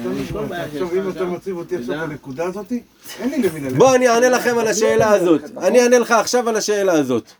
[0.73, 1.25] עכשיו אם אתה.
[1.25, 2.08] מציב אותי עכשיו.
[2.08, 2.71] בנקודה הזאת,
[3.19, 3.77] אין לי למי ללכת.
[3.77, 5.41] בוא אני אענה לכם על השאלה הזאת.
[5.58, 7.32] אני אענה לך עכשיו על השאלה הזאת.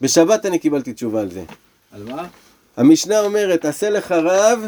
[0.00, 1.42] בשבת אני קיבלתי תשובה על זה.
[1.92, 2.26] על מה?
[2.76, 4.66] המשנה אומרת, עשה לך רב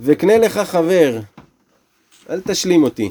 [0.00, 1.20] וקנה לך חבר.
[2.30, 3.10] אל תשלים אותי.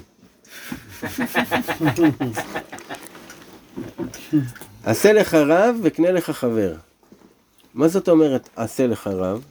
[4.83, 6.75] עשה לך רב וקנה לך חבר.
[7.73, 9.43] מה זאת אומרת עשה לך רב?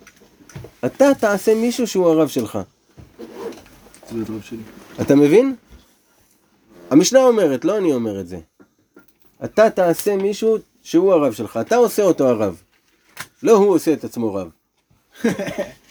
[0.87, 2.59] אתה תעשה מישהו שהוא הרב שלך.
[5.01, 5.55] אתה מבין?
[6.91, 8.39] המשנה אומרת, לא אני אומר את זה.
[9.45, 12.63] אתה תעשה מישהו שהוא הרב שלך, אתה עושה אותו הרב.
[13.43, 14.49] לא הוא עושה את עצמו רב.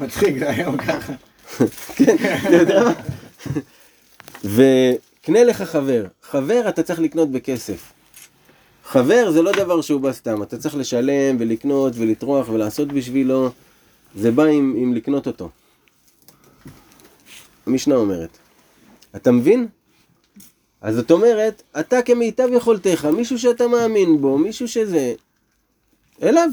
[0.00, 1.12] מצחיק, זה היום ככה.
[1.96, 2.92] כן, אתה יודע מה?
[4.44, 6.04] וקנה לך חבר.
[6.22, 7.92] חבר אתה צריך לקנות בכסף.
[8.84, 13.50] חבר זה לא דבר שהוא בא סתם, אתה צריך לשלם ולקנות ולטרוח ולעשות בשבילו.
[14.14, 15.50] זה בא עם, עם לקנות אותו.
[17.66, 18.38] המשנה אומרת.
[19.16, 19.68] אתה מבין?
[20.80, 25.14] אז זאת אומרת, אתה כמיטב יכולתך, מישהו שאתה מאמין בו, מישהו שזה,
[26.22, 26.48] אליו.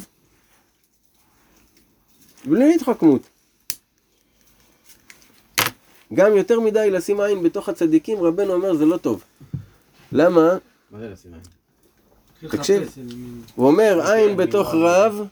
[2.46, 3.30] בלי התחכמות.
[6.14, 9.24] גם יותר מדי לשים עין בתוך הצדיקים, רבנו אומר זה לא טוב.
[10.12, 10.58] למה?
[10.92, 11.42] מה זה לשים עין?
[12.52, 12.96] תקשיב,
[13.56, 15.28] הוא אומר עין בתוך רב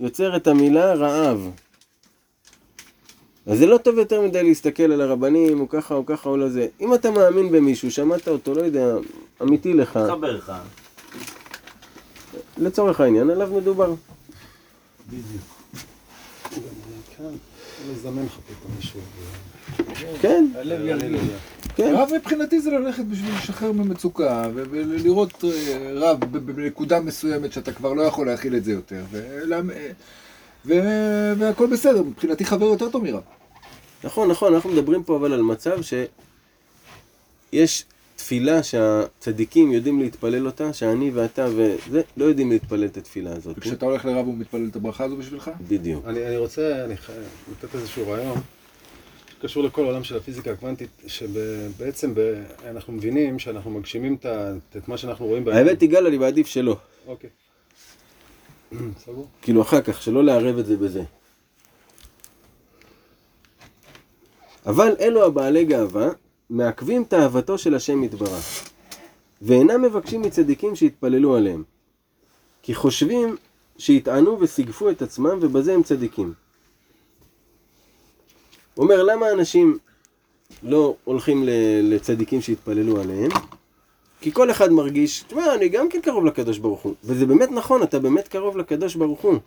[0.00, 1.50] יוצר את המילה רעב.
[3.46, 6.66] אז זה לא טוב יותר מדי להסתכל על הרבנים, או ככה או ככה או לזה.
[6.80, 8.94] אם אתה מאמין במישהו, שמעת אותו, לא יודע,
[9.42, 10.52] אמיתי לך, חבר לך.
[12.58, 13.94] לצורך העניין, עליו מדובר.
[17.16, 17.24] כן,
[17.90, 19.00] לזמן לך פתאום מישהו.
[20.20, 20.46] כן.
[21.76, 21.94] כן.
[21.96, 25.50] רב מבחינתי זה ללכת בשביל לשחרר ממצוקה, ולראות אה,
[25.94, 29.02] רב בנקודה מסוימת שאתה כבר לא יכול להכיל את זה יותר,
[30.64, 33.20] והכל בסדר, מבחינתי חבר יותר טוב מרב.
[34.04, 35.78] נכון, נכון, אנחנו מדברים פה אבל על מצב
[37.52, 37.84] שיש
[38.16, 43.58] תפילה שהצדיקים יודעים להתפלל אותה, שאני ואתה וזה, לא יודעים להתפלל את התפילה הזאת.
[43.58, 45.50] וכשאתה הולך לרב הוא מתפלל את הברכה הזו בשבילך?
[45.68, 46.04] בדיוק.
[46.06, 47.12] אני, אני רוצה אני חי-
[47.52, 48.38] לתת איזשהו רעיון
[49.38, 54.16] שקשור לכל העולם של הפיזיקה הקוונטית, שבעצם ב, אנחנו מבינים שאנחנו מגשימים
[54.76, 55.66] את, מה שאנחנו רואים בעיניים.
[55.66, 56.76] האמת יגאל, אני מעדיף שלא.
[57.06, 57.30] אוקיי.
[59.04, 59.26] סגור?
[59.42, 61.02] כאילו אחר כך, שלא לערב את זה בזה.
[64.66, 66.08] אבל אלו הבעלי גאווה,
[66.50, 68.68] מעכבים תאוותו של השם יתברך,
[69.42, 71.62] ואינם מבקשים מצדיקים שיתפללו עליהם,
[72.62, 73.36] כי חושבים
[73.78, 76.32] שיטענו וסיגפו את עצמם, ובזה הם צדיקים.
[78.78, 79.78] הוא אומר, למה אנשים
[80.62, 81.44] לא הולכים
[81.82, 83.30] לצדיקים שיתפללו עליהם?
[84.20, 86.94] כי כל אחד מרגיש, תשמע, אני גם כן קרוב לקדוש ברוך הוא.
[87.04, 89.38] וזה באמת נכון, אתה באמת קרוב לקדוש ברוך הוא.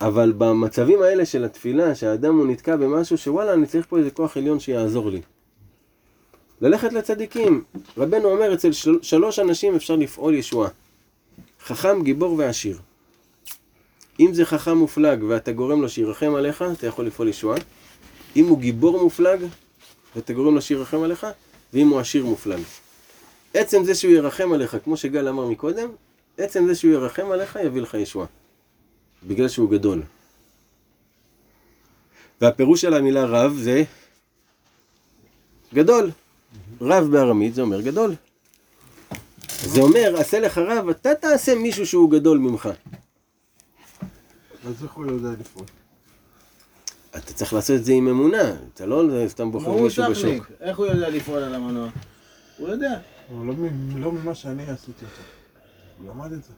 [0.00, 4.36] אבל במצבים האלה של התפילה, שהאדם הוא נתקע במשהו שוואלה, אני צריך פה איזה כוח
[4.36, 5.20] עליון שיעזור לי.
[6.60, 7.64] ללכת לצדיקים.
[7.98, 10.68] רבנו אומר, אצל של, שלוש אנשים אפשר לפעול ישועה.
[11.64, 12.78] חכם, גיבור ועשיר.
[14.20, 17.58] אם זה חכם מופלג ואתה גורם לו שירחם עליך, אתה יכול לפעול ישועה.
[18.36, 19.40] אם הוא גיבור מופלג
[20.16, 21.26] ואתה גורם לו שירחם עליך,
[21.72, 22.62] ואם הוא עשיר מופלג.
[23.54, 25.88] עצם זה שהוא ירחם עליך, כמו שגל אמר מקודם,
[26.38, 28.26] עצם זה שהוא ירחם עליך יביא לך ישועה.
[29.26, 30.02] בגלל שהוא גדול.
[32.40, 33.82] והפירוש של המילה רב זה
[35.74, 36.10] גדול.
[36.80, 38.14] רב בארמית זה אומר גדול.
[39.64, 42.68] זה אומר, עשה לך רב, אתה תעשה מישהו שהוא גדול ממך.
[44.66, 45.66] אז איך הוא יודע לפעול?
[47.10, 48.42] אתה צריך לעשות את זה עם אמונה,
[48.74, 50.46] אתה לא סתם בוחר מישהו בשוק.
[50.60, 51.88] איך הוא יודע לפעול על המנוע?
[52.58, 52.98] הוא יודע.
[53.30, 55.22] לא מ- לא ממה שאני עשיתי אותו.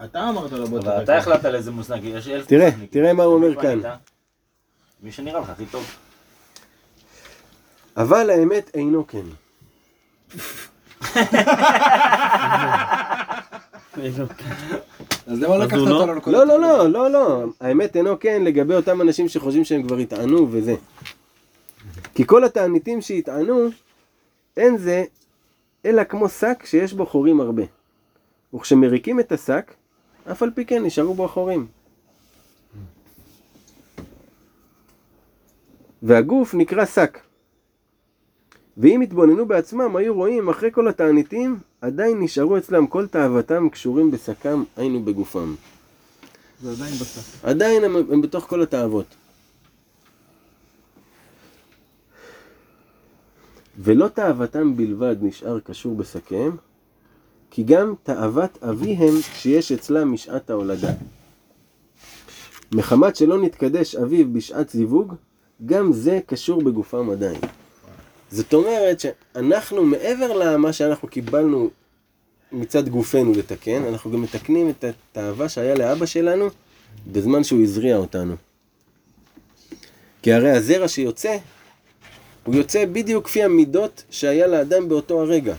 [0.05, 1.03] אתה אמרת לו בוא אבל.
[1.03, 2.69] אתה החלטת על איזה מושג, יש אלף תראה.
[2.89, 3.79] תראה מה הוא אומר כאן.
[5.03, 5.85] מי שנראה לך הכי טוב.
[7.97, 9.25] אבל האמת אינו כן.
[15.27, 15.99] אז למה לקחת לא?
[15.99, 17.45] אותנו לכל לא, לא, לא, לא, לא.
[17.61, 20.75] האמת אינו כן לגבי אותם אנשים שחושבים שהם כבר יטענו וזה.
[22.13, 23.67] כי כל התעניתים שיטענו,
[24.57, 25.03] אין זה
[25.85, 27.63] אלא כמו שק שיש בו חורים הרבה.
[28.53, 29.73] וכשמריקים את השק,
[30.31, 31.67] אף על פי כן נשארו בו החורים.
[36.03, 37.19] והגוף נקרא שק.
[38.77, 44.63] ואם יתבוננו בעצמם, היו רואים אחרי כל התעניתים, עדיין נשארו אצלם כל תאוותם קשורים בשקם,
[44.77, 45.55] היינו בגופם.
[46.61, 47.45] זה עדיין בשק.
[47.45, 49.05] עדיין הם, הם בתוך כל התאוות.
[53.77, 56.57] ולא תאוותם בלבד נשאר קשור בשקיהם,
[57.51, 60.91] כי גם תאוות אביהם שיש אצלם משעת ההולדה.
[62.73, 65.13] מחמת שלא נתקדש אביו בשעת זיווג,
[65.65, 67.41] גם זה קשור בגופם עדיין.
[68.31, 71.69] זאת אומרת שאנחנו, מעבר למה שאנחנו קיבלנו
[72.51, 76.49] מצד גופנו לתקן, אנחנו גם מתקנים את התאווה שהיה לאבא שלנו
[77.07, 78.35] בזמן שהוא הזריע אותנו.
[80.21, 81.37] כי הרי הזרע שיוצא,
[82.43, 85.55] הוא יוצא בדיוק כפי המידות שהיה לאדם באותו הרגע.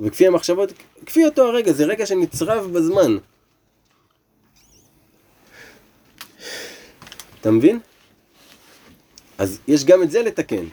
[0.00, 0.72] וכפי המחשבות,
[1.06, 3.16] כפי אותו הרגע, זה רגע שנצרב בזמן.
[7.40, 7.80] אתה מבין?
[9.40, 10.64] אז יש גם את זה לתקן.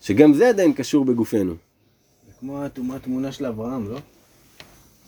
[0.00, 1.54] שגם זה עדיין קשור בגופנו.
[2.26, 3.98] זה כמו הטומאת תמונה של אברהם, לא?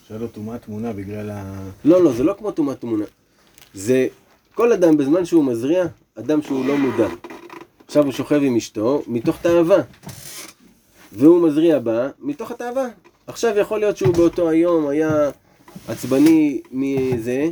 [0.09, 1.69] שהיה לו טומאת תמונה בגלל ה...
[1.85, 3.05] לא, לא, זה לא כמו טומאת תמונה.
[3.75, 4.07] זה
[4.55, 7.09] כל אדם בזמן שהוא מזריע, אדם שהוא לא מודע.
[7.87, 9.83] עכשיו הוא שוכב עם אשתו מתוך תאווה.
[11.13, 12.87] והוא מזריע בה מתוך התאווה.
[13.27, 15.31] עכשיו יכול להיות שהוא באותו היום היה
[15.89, 17.49] עצבני מזה,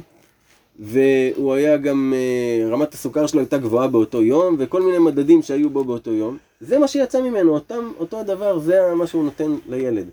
[0.78, 5.70] והוא היה גם, אה, רמת הסוכר שלו הייתה גבוהה באותו יום, וכל מיני מדדים שהיו
[5.70, 6.38] בו באותו יום.
[6.60, 10.06] זה מה שיצא ממנו, אותם, אותו הדבר, זה מה שהוא נותן לילד.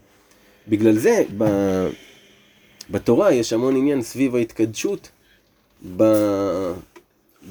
[0.67, 1.45] בגלל זה, ב...
[2.89, 5.09] בתורה יש המון עניין סביב ההתקדשות
[5.97, 6.03] ב...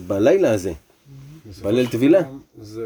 [0.06, 0.72] בלילה הזה,
[1.62, 2.20] בליל טבילה.
[2.60, 2.84] זה,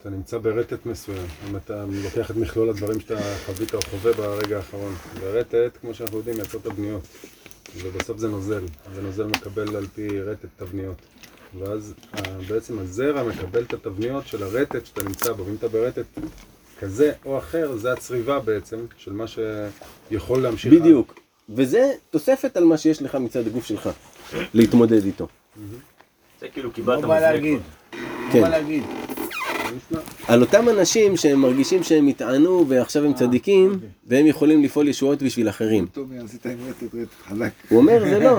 [0.00, 4.56] אתה נמצא ברטט מסוים, אם אתה לוקח את מכלול הדברים שאתה חווית או חווה ברגע
[4.56, 4.94] האחרון.
[5.20, 7.02] ורטט, כמו שאנחנו יודעים, מייצר תבניות.
[7.82, 10.96] ובסוף זה נוזל, ונוזל מקבל על פי רטט תבניות.
[11.58, 16.06] ואז אה, בעצם הזרע מקבל את התבניות של הרטט שאתה נמצא בו, ואם אתה ברטט
[16.80, 20.72] כזה או אחר, זה הצריבה בעצם של מה שיכול להמשיך.
[20.72, 21.20] בדיוק.
[21.48, 23.90] וזה תוספת על מה שיש לך מצד הגוף שלך,
[24.54, 25.28] להתמודד איתו.
[26.40, 27.60] זה כאילו קיבלת הוא בא להגיד?
[27.92, 28.00] מה
[28.32, 29.13] כן.
[30.28, 35.48] על אותם אנשים שהם מרגישים שהם התענו ועכשיו הם צדיקים, והם יכולים לפעול ישועות בשביל
[35.48, 35.86] אחרים.
[37.68, 38.38] הוא אומר זה לא,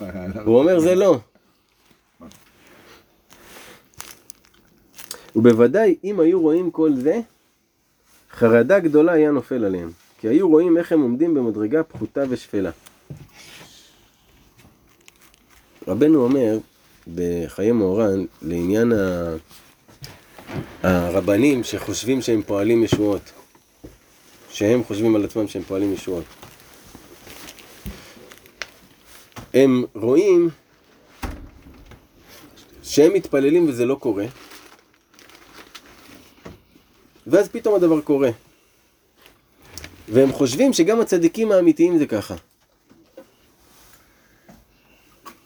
[0.46, 1.18] הוא אומר זה לא.
[5.36, 7.20] ובוודאי אם היו רואים כל זה,
[8.32, 12.70] חרדה גדולה היה נופל עליהם, כי היו רואים איך הם עומדים במדרגה פחותה ושפלה.
[15.88, 16.58] רבנו אומר
[17.14, 19.34] בחיי מאורן לעניין ה...
[20.82, 23.32] הרבנים שחושבים שהם פועלים ישועות,
[24.50, 26.24] שהם חושבים על עצמם שהם פועלים ישועות.
[29.54, 30.48] הם רואים
[32.82, 34.24] שהם מתפללים וזה לא קורה,
[37.26, 38.30] ואז פתאום הדבר קורה.
[40.08, 42.34] והם חושבים שגם הצדיקים האמיתיים זה ככה.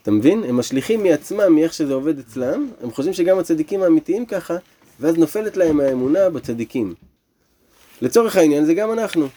[0.07, 0.45] אתה מבין?
[0.45, 4.57] הם משליכים מעצמם, מאיך שזה עובד אצלם, הם חושבים שגם הצדיקים האמיתיים ככה,
[5.01, 6.95] ואז נופלת להם האמונה בצדיקים.
[8.03, 9.29] לצורך העניין זה גם אנחנו.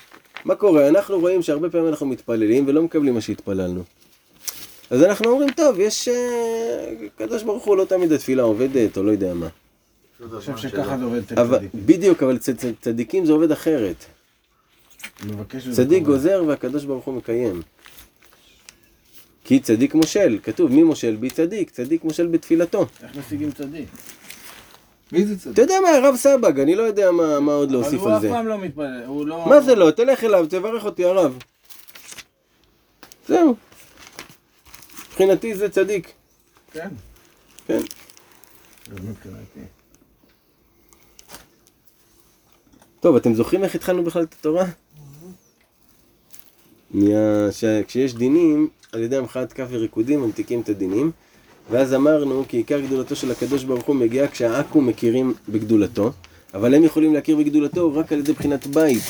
[0.45, 0.87] מה קורה?
[0.87, 3.83] אנחנו רואים שהרבה פעמים אנחנו מתפללים ולא מקבלים מה שהתפללנו.
[4.89, 6.07] אז אנחנו אומרים, טוב, יש...
[6.07, 9.47] אה, קדוש ברוך הוא לא תמיד התפילה עובדת, או לא יודע מה.
[10.21, 11.69] אני חושב שככה זה עובד אצל צדיקים.
[11.85, 14.05] בדיוק, אבל אצל צדיקים זה עובד אחרת.
[15.71, 16.03] צדיק.
[16.03, 17.61] גוזר והקדוש ברוך הוא מקיים.
[19.49, 22.85] כי צדיק מושל, כתוב מי מושל בי צדיק, צדיק מושל בתפילתו.
[23.03, 23.89] איך משיגים צדיק?
[25.11, 25.57] מי זה אתה צדיק?
[25.57, 28.21] יודע מה, הרב סבג, אני לא יודע מה, מה עוד אבל להוסיף הוא על אף
[28.21, 28.29] זה.
[28.29, 29.45] פעם לא מתפלל, הוא לא...
[29.49, 29.91] מה זה לא?
[29.91, 31.37] תלך אליו, תברך אותי הרב.
[33.27, 33.55] זהו.
[35.09, 36.11] מבחינתי זה צדיק.
[36.73, 36.89] כן.
[37.67, 37.81] כן.
[38.91, 39.59] מבחינתי.
[42.99, 44.65] טוב, אתם זוכרים איך התחלנו בכלל את התורה?
[46.93, 47.63] נהיה, ש...
[47.87, 51.11] כשיש דינים, על ידי המחאת כף וריקודים ממתיקים את הדינים,
[51.71, 56.11] ואז אמרנו כי עיקר גדולתו של הקדוש ברוך הוא מגיעה כשהעכו"ם מכירים בגדולתו,
[56.53, 59.03] אבל הם יכולים להכיר בגדולתו רק על ידי בחינת בית.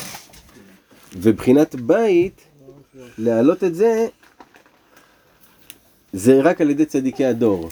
[1.17, 2.41] ובחינת בית,
[3.17, 4.07] להעלות את זה,
[6.13, 7.69] זה רק על ידי צדיקי הדור.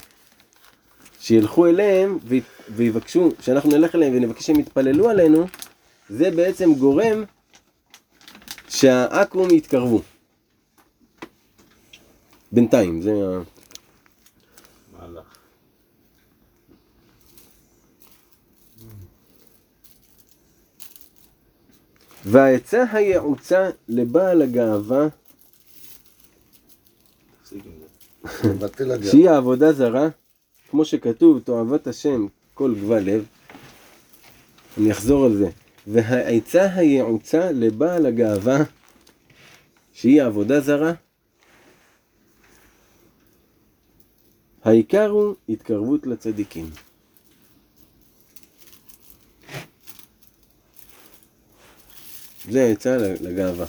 [1.19, 2.17] שילכו אליהם
[2.69, 5.47] ויבקשו, שאנחנו נלך אליהם ונבקש שהם יתפללו עלינו,
[6.09, 7.23] זה בעצם גורם
[8.67, 10.01] שהעכו"ם יתקרבו.
[12.51, 13.41] בינתיים, זה ה...
[22.25, 25.07] והעצה היעוצה לבעל הגאווה.
[29.11, 30.07] שהיא העבודה זרה,
[30.69, 33.25] כמו שכתוב, תועבת השם כל גבל לב.
[34.77, 35.49] אני אחזור על זה.
[35.87, 38.57] והעצה היעוצה לבעל הגאווה,
[39.93, 40.93] שהיא העבודה זרה,
[44.63, 46.69] העיקר הוא התקרבות לצדיקים.
[52.49, 53.65] זה העצה לגאווה.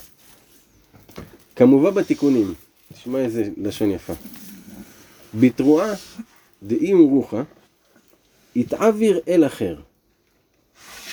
[1.56, 2.54] כמובן בתיקונים,
[2.92, 4.12] תשמע איזה לשון יפה.
[5.34, 5.94] בתרועה
[6.62, 7.42] דאם רוחה,
[8.54, 9.80] יתעביר אל אחר.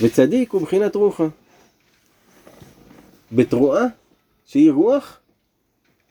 [0.01, 1.27] וצדיק הוא בחינת רוחה.
[3.31, 3.83] בתרועה,
[4.45, 5.19] שהיא רוח,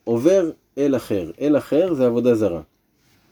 [0.04, 1.30] עובר אל אחר.
[1.40, 2.60] אל אחר זה עבודה זרה.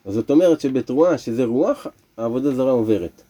[0.05, 1.87] אז זאת אומרת שבתרועה, שזה רוח,
[2.17, 3.23] העבודה זרה עוברת.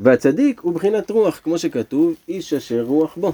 [0.00, 3.32] והצדיק הוא בחינת רוח, כמו שכתוב, איש אשר רוח בו.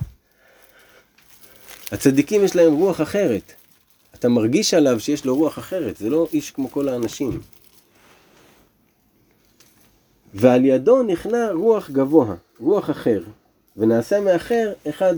[1.92, 3.52] הצדיקים יש להם רוח אחרת.
[4.14, 7.40] אתה מרגיש עליו שיש לו רוח אחרת, זה לא איש כמו כל האנשים.
[10.34, 13.22] ועל ידו נכנע רוח גבוה, רוח אחר,
[13.76, 15.14] ונעשה מאחר אחד.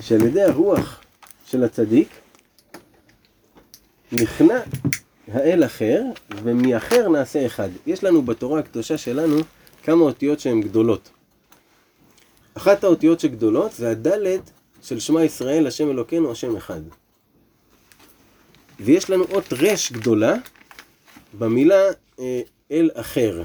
[0.00, 1.00] שעל ידי הרוח
[1.46, 2.08] של הצדיק
[4.12, 4.60] נכנע
[5.32, 6.02] האל אחר,
[6.42, 7.68] ומאחר נעשה אחד.
[7.86, 9.36] יש לנו בתורה הקדושה שלנו
[9.82, 11.10] כמה אותיות שהן גדולות.
[12.54, 14.50] אחת האותיות שגדולות זה הדלת
[14.82, 16.80] של שמע ישראל, השם אלוקינו, השם אחד.
[18.80, 20.34] ויש לנו אות רש גדולה
[21.38, 21.82] במילה
[22.18, 22.40] אה,
[22.70, 23.42] אל אחר.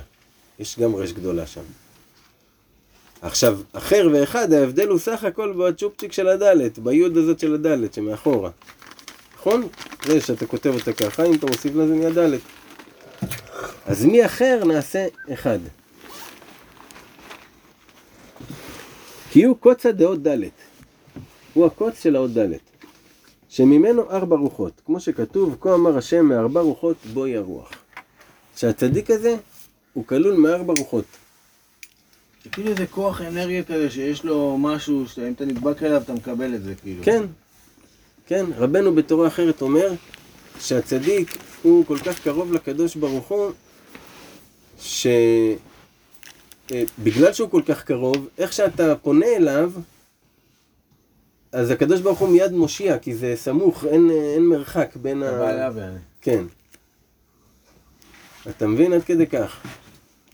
[0.60, 1.62] יש גם רש גדולה שם.
[3.22, 8.50] עכשיו, אחר ואחד, ההבדל הוא סך הכל בצ'ופצ'יק של הדלת, ביוד הזאת של הדלת שמאחורה.
[9.40, 9.68] נכון?
[10.06, 12.42] זה שאתה כותב אותה ככה, אם אתה מוסיף לזה נהיה דלת.
[13.86, 15.60] אז מאחר נעשה אחד.
[19.32, 20.52] כי הוא קוץ הדעות דלת.
[21.54, 22.60] הוא הקוץ של האות דלת.
[23.50, 24.82] שממנו ארבע רוחות.
[24.86, 27.72] כמו שכתוב, כה אמר השם מארבע רוחות בואי הרוח.
[28.58, 29.36] שהצדיק הזה
[29.94, 31.06] הוא כלול מארבע רוחות.
[32.44, 36.56] זה כאילו איזה כוח אנרגיה כזה שיש לו משהו, שאם אתה נדבק אליו אתה מקבל
[36.56, 37.04] את זה כאילו.
[37.04, 37.24] כן,
[38.26, 39.92] כן, רבנו בתורה אחרת אומר
[40.60, 43.52] שהצדיק הוא כל כך קרוב לקדוש ברוך הוא,
[46.70, 49.72] שבגלל שהוא כל כך קרוב, איך שאתה פונה אליו,
[51.52, 55.74] אז הקדוש ברוך הוא מיד מושיע, כי זה סמוך, אין, אין מרחק בין בא אליו
[55.76, 56.00] ואני.
[56.22, 56.44] כן.
[58.50, 59.62] אתה מבין עד כדי כך.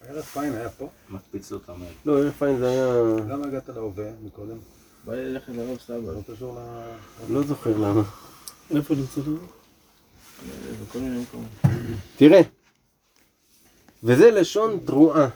[0.10, 0.90] ארז פיין היה פה?
[1.10, 1.92] מקפיץ לו את המייל.
[2.06, 2.86] לא, ערב פיין זה היה...
[3.30, 4.58] למה הגעת להווה מקודם?
[5.06, 5.98] בא לי ללכת לרב סבא.
[5.98, 7.34] לא קשור ל...
[7.34, 8.02] לא זוכר למה.
[8.76, 9.38] איפה נמצא לו?
[10.82, 11.50] בכל מיני מקומות.
[12.18, 12.42] תראה,
[14.04, 15.30] וזה לשון תרועה.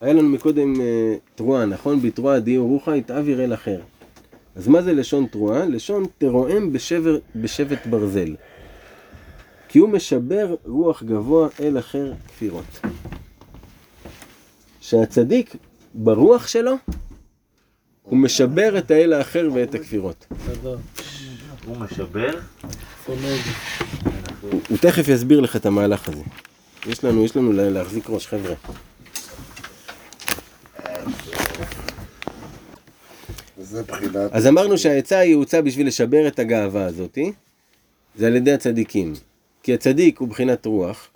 [0.00, 2.02] היה לנו מקודם אה, תרועה, נכון?
[2.02, 3.80] בתרועה דיו רוחה אל אחר.
[4.56, 5.66] אז מה זה לשון תרועה?
[5.66, 8.36] לשון תרועם בשבר, בשבט ברזל.
[9.68, 12.80] כי הוא משבר רוח גבוה אל אחר כפירות.
[14.80, 15.56] שהצדיק,
[15.94, 16.72] ברוח שלו,
[18.02, 20.26] הוא משבר את האל האחר ואת הכפירות.
[21.66, 22.30] הוא משבר,
[24.40, 26.22] הוא, תכף יסביר לך את המהלך הזה.
[26.86, 28.54] יש לנו, יש לנו לה- להחזיק ראש, חבר'ה.
[33.86, 34.32] בחינת...
[34.32, 37.32] אז אמרנו שהעצה היא הוצאה בשביל לשבר את הגאווה הזאתי,
[38.16, 39.14] זה על ידי הצדיקים.
[39.62, 41.08] כי הצדיק הוא בחינת רוח,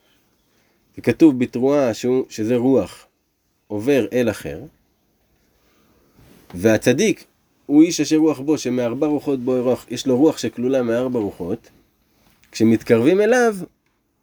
[0.98, 3.06] וכתוב בתרועה שהוא, שזה רוח
[3.66, 4.60] עובר אל אחר,
[6.54, 7.24] והצדיק
[7.66, 11.70] הוא איש אשר רוח בו, שמארבע רוחות בו רוח, יש לו רוח שכלולה מארבע רוחות,
[12.52, 13.56] כשמתקרבים אליו,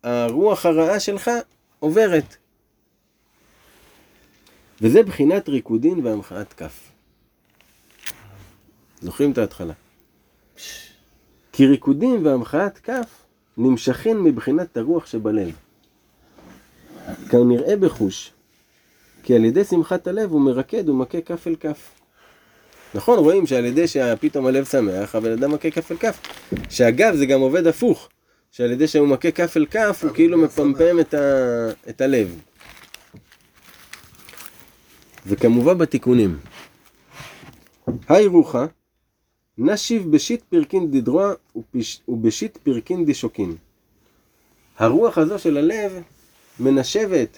[0.03, 1.32] הרוח הרעה שלך
[1.80, 2.36] עוברת.
[4.82, 6.88] וזה בחינת ריקודין והמחאת כף.
[9.01, 9.73] זוכרים את ההתחלה?
[11.51, 13.09] כי ריקודים והמחאת כף
[13.57, 15.51] נמשכים מבחינת הרוח שבלב.
[17.29, 18.31] כנראה בחוש,
[19.23, 21.89] כי על ידי שמחת הלב הוא מרקד ומכה כף אל כף.
[22.93, 26.19] נכון, רואים שעל ידי שפתאום הלב שמח, אבל אדם מכה כף אל כף.
[26.69, 28.09] שאגב, זה גם עובד הפוך.
[28.51, 31.19] שעל ידי שהוא מכה כף אל כף, הוא כאילו מפמפם את, ה...
[31.89, 32.39] את הלב.
[35.27, 36.37] וכמובן בתיקונים.
[38.09, 38.65] היי רוחה,
[39.62, 41.34] נשיב בשיט פרקין דדרוע
[42.07, 43.55] ובשיט פרקין דשוקין.
[44.78, 46.01] הרוח הזו של הלב
[46.60, 47.38] מנשבת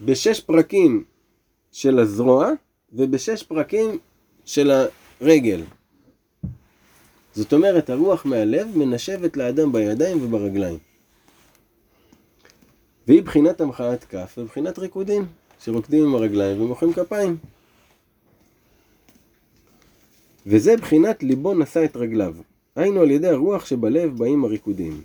[0.00, 1.04] בשש פרקים
[1.72, 2.50] של הזרוע
[2.92, 3.98] ובשש פרקים
[4.44, 4.70] של
[5.20, 5.62] הרגל.
[7.34, 10.78] זאת אומרת, הרוח מהלב מנשבת לאדם בידיים וברגליים.
[13.06, 15.26] והיא בחינת המחאת כף ובחינת ריקודים,
[15.64, 17.36] שרוקדים עם הרגליים ומוחאים כפיים.
[20.48, 22.34] וזה בחינת ליבו נשא את רגליו.
[22.76, 25.00] היינו על ידי הרוח שבלב באים הריקודים.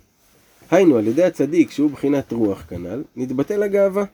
[0.70, 4.04] היינו על ידי הצדיק שהוא בחינת רוח כנ"ל, נתבטל הגאווה.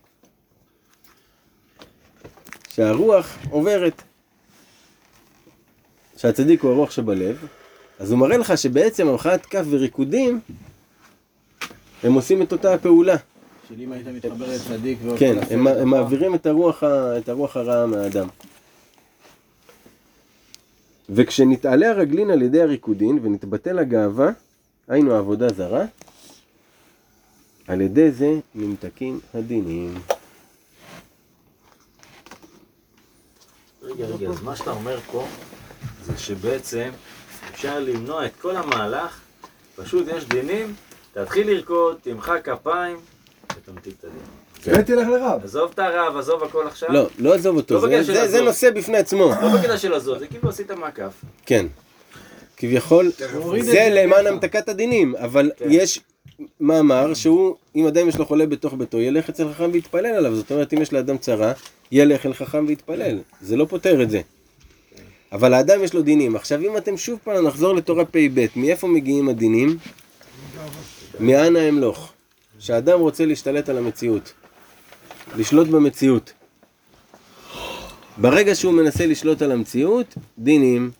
[2.68, 4.02] שהרוח עוברת.
[6.16, 7.46] שהצדיק הוא הרוח שבלב,
[7.98, 10.40] אז הוא מראה לך שבעצם המחאת כף וריקודים
[12.02, 13.16] הם עושים את אותה הפעולה.
[13.68, 15.88] של אם היית מתחבר לצדיק ועוד כן, הם, הם.
[15.88, 16.82] מעבירים את הרוח,
[17.18, 18.28] את הרוח הרעה מהאדם.
[21.14, 24.30] וכשנתעלה הרגלין על ידי הריקודין ונתבטל הגאווה,
[24.88, 25.84] היינו עבודה זרה,
[27.68, 29.94] על ידי זה נמתקים הדינים.
[33.82, 35.26] רגע, רגע, אז מה שאתה אומר פה,
[36.04, 36.90] זה שבעצם
[37.50, 39.20] אפשר למנוע את כל המהלך,
[39.76, 40.74] פשוט יש דינים,
[41.12, 42.96] תתחיל לרקוד, תמחא כפיים,
[43.56, 44.39] ותמתיק את הדין.
[44.66, 45.40] ותלך לרב.
[45.44, 46.92] עזוב את הרב, עזוב הכל עכשיו.
[46.92, 48.40] לא, לא עזוב אותו, לא זה, זה, זה לעזוב.
[48.40, 49.32] נושא בפני עצמו.
[49.42, 51.12] לא בקטע של עזוב, זה כאילו עשית מעקף.
[51.46, 51.66] כן.
[52.56, 53.10] כביכול,
[53.60, 55.64] זה למען המתקת הדינים, אבל כן.
[55.68, 56.00] יש
[56.60, 60.34] מאמר שהוא, אם אדם יש לו חולה בתוך ביתו, ילך אצל חכם ויתפלל עליו.
[60.34, 61.52] זאת אומרת, אם יש לאדם צרה,
[61.92, 63.18] ילך אל חכם ויתפלל.
[63.40, 64.20] זה לא פותר את זה.
[65.32, 66.36] אבל האדם יש לו דינים.
[66.36, 69.78] עכשיו, אם אתם שוב פעם נחזור לתורה פ"ב, מאיפה מגיעים הדינים?
[71.20, 72.12] מאנה אמלוך.
[72.58, 74.32] שאדם רוצה להשתלט על המציאות.
[75.36, 76.32] לשלוט במציאות.
[78.18, 80.90] ברגע שהוא מנסה לשלוט על המציאות, דינים.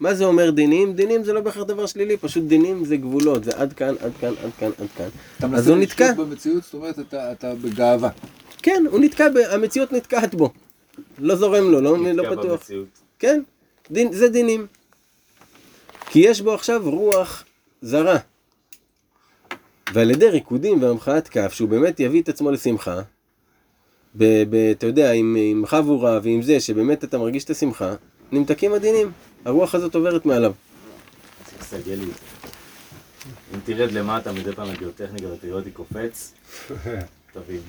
[0.00, 0.92] מה זה אומר דינים?
[0.92, 4.32] דינים זה לא בהכרח דבר שלילי, פשוט דינים זה גבולות, זה עד כאן, עד כאן,
[4.44, 5.08] עד כאן, עד כאן.
[5.38, 6.10] אתה אז מנסה הוא נתקע.
[6.12, 8.10] לשלוט במציאות, זאת אומרת, אתה- אתה בגאווה.
[8.62, 9.36] כן, הוא נתקע, ב...
[9.36, 10.50] המציאות נתקעת בו.
[11.18, 12.44] לא זורם לו, לא, לא נתקע פתוח.
[12.60, 12.86] במציאות.
[13.18, 13.42] כן,
[13.90, 14.66] דין, זה דינים.
[16.10, 17.44] כי יש בו עכשיו רוח
[17.82, 18.16] זרה.
[19.94, 23.00] ועל ידי ריקודים והמחאת כף, שהוא באמת יביא את עצמו לשמחה,
[24.16, 27.94] ב, ב, אתה יודע, עם, עם חבורה ועם זה, שבאמת אתה מרגיש את השמחה,
[28.32, 29.10] נמתקים הדינים.
[29.44, 30.52] הרוח הזאת עוברת מעליו.
[33.54, 36.32] אם תרד למטה מדי פעם לגיאוטכניקה ותראה אותי קופץ,
[37.32, 37.60] תבין.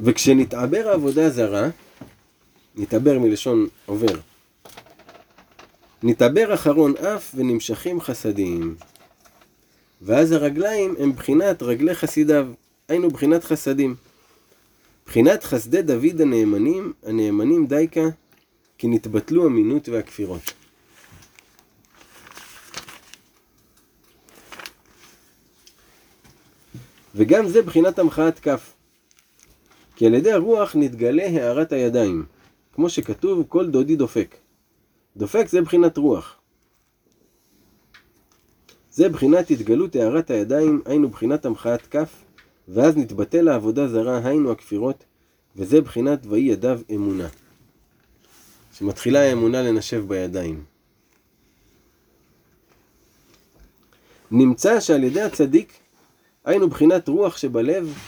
[0.00, 1.68] וכשנתעבר העבודה זרה,
[2.76, 4.14] נתעבר מלשון עובר.
[6.06, 8.76] נתעבר אחרון אף ונמשכים חסדים.
[10.02, 12.46] ואז הרגליים הם בחינת רגלי חסידיו,
[12.88, 13.94] היינו בחינת חסדים.
[15.06, 18.00] בחינת חסדי דוד הנאמנים, הנאמנים דייקה,
[18.78, 20.52] כי נתבטלו המינות והכפירות.
[27.14, 28.72] וגם זה בחינת המחאת כף.
[29.96, 32.24] כי על ידי הרוח נתגלה הארת הידיים,
[32.74, 34.43] כמו שכתוב כל דודי דופק.
[35.16, 36.36] דופק זה בחינת רוח.
[38.90, 42.24] זה בחינת התגלות הארת הידיים, היינו בחינת המחאת כף,
[42.68, 45.04] ואז נתבטל העבודה זרה, היינו הכפירות,
[45.56, 47.28] וזה בחינת ויהי ידיו אמונה.
[48.72, 50.64] שמתחילה האמונה לנשב בידיים.
[54.30, 55.72] נמצא שעל ידי הצדיק,
[56.44, 57.98] היינו בחינת רוח שבלב,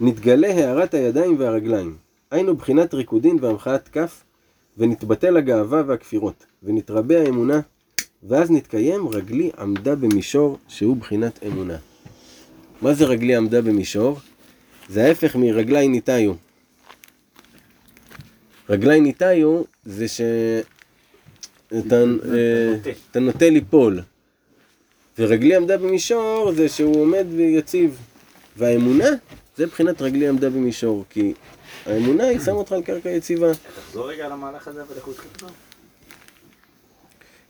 [0.00, 1.96] נתגלה הארת הידיים והרגליים.
[2.30, 4.24] היינו בחינת ריקודין והמחאת כף,
[4.78, 7.60] ונתבטל הגאווה והכפירות, ונתרבה האמונה,
[8.28, 11.76] ואז נתקיים רגלי עמדה במישור שהוא בחינת אמונה.
[12.82, 14.18] מה זה רגלי עמדה במישור?
[14.88, 16.32] זה ההפך מרגלי ניתאיו.
[18.68, 22.04] רגלי ניתאיו זה שאתה
[23.14, 24.00] אה, נוטה ליפול.
[25.18, 27.98] ורגלי עמדה במישור זה שהוא עומד ויציב.
[28.56, 29.08] והאמונה
[29.56, 31.32] זה מבחינת רגלי עמדה במישור, כי
[31.86, 33.52] האמונה היא שמה אותך על קרקע יציבה.
[33.54, 35.48] תחזור רגע על המהלך הזה, אבל איך הוא התחיל כבר?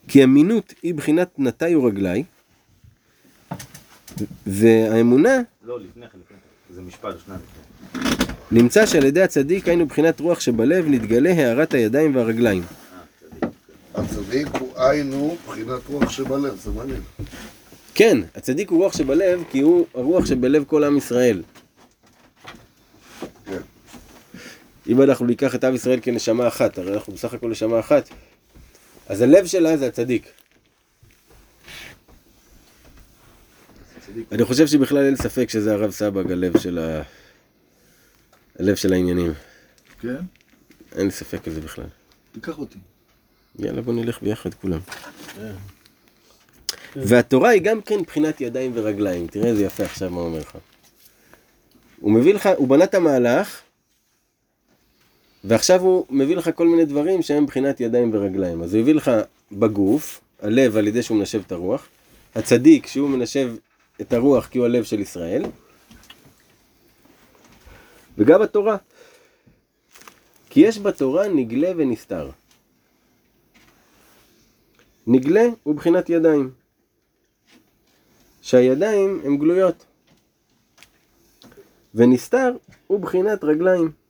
[0.09, 2.25] כי אמינות היא בחינת נתיו רגלי,
[4.47, 6.37] והאמונה לא, לפני כן, לפני
[6.69, 6.75] כן.
[6.75, 7.65] זה משפט, שניים לפני.
[8.51, 12.63] נמצא שעל ידי הצדיק היינו בחינת רוח שבלב נתגלה הארת הידיים והרגליים.
[13.95, 17.01] הצדיק הוא היינו בחינת רוח שבלב, זה מעניין.
[17.95, 21.43] כן, הצדיק הוא רוח שבלב כי הוא הרוח שבלב כל עם ישראל.
[23.47, 23.61] כן.
[24.87, 28.09] אם אנחנו ניקח את עם ישראל כנשמה אחת, הרי אנחנו בסך הכל נשמה אחת,
[29.09, 30.29] אז הלב שלה זה הצדיק.
[34.33, 37.03] אני חושב שבכלל אין ספק שזה הרב סבג, הלב של ה...
[38.59, 39.33] הלב של העניינים.
[40.01, 40.17] כן?
[40.95, 41.85] אין לי ספק על זה בכלל.
[42.33, 42.79] תיקח אותי.
[43.59, 44.81] יאללה בוא נלך ביחד כולם.
[46.97, 50.59] והתורה היא גם כן מבחינת ידיים ורגליים, תראה איזה יפה עכשיו מה הוא אומר לך.
[52.01, 53.61] הוא מביא לך, הוא בנה את המהלך,
[55.45, 58.63] ועכשיו הוא מביא לך כל מיני דברים שהם מבחינת ידיים ורגליים.
[58.63, 59.11] אז הוא הביא לך
[59.53, 61.89] בגוף, הלב על ידי שהוא מנשב את הרוח,
[62.35, 63.55] הצדיק שהוא מנשב
[64.01, 65.43] את הרוח כי הוא הלב של ישראל,
[68.19, 68.77] וגם התורה.
[70.51, 72.31] כי יש בתורה נגלה ונסתר.
[75.07, 76.51] נגלה הוא בחינת ידיים.
[78.43, 79.85] שהידיים הן גלויות.
[81.95, 84.04] ונסתר הוא בחינת רגליים.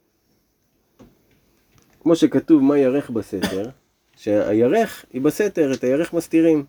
[2.05, 3.69] כמו שכתוב מה ירך בסתר,
[4.23, 6.65] שהירך היא בסתר, את הירך מסתירים.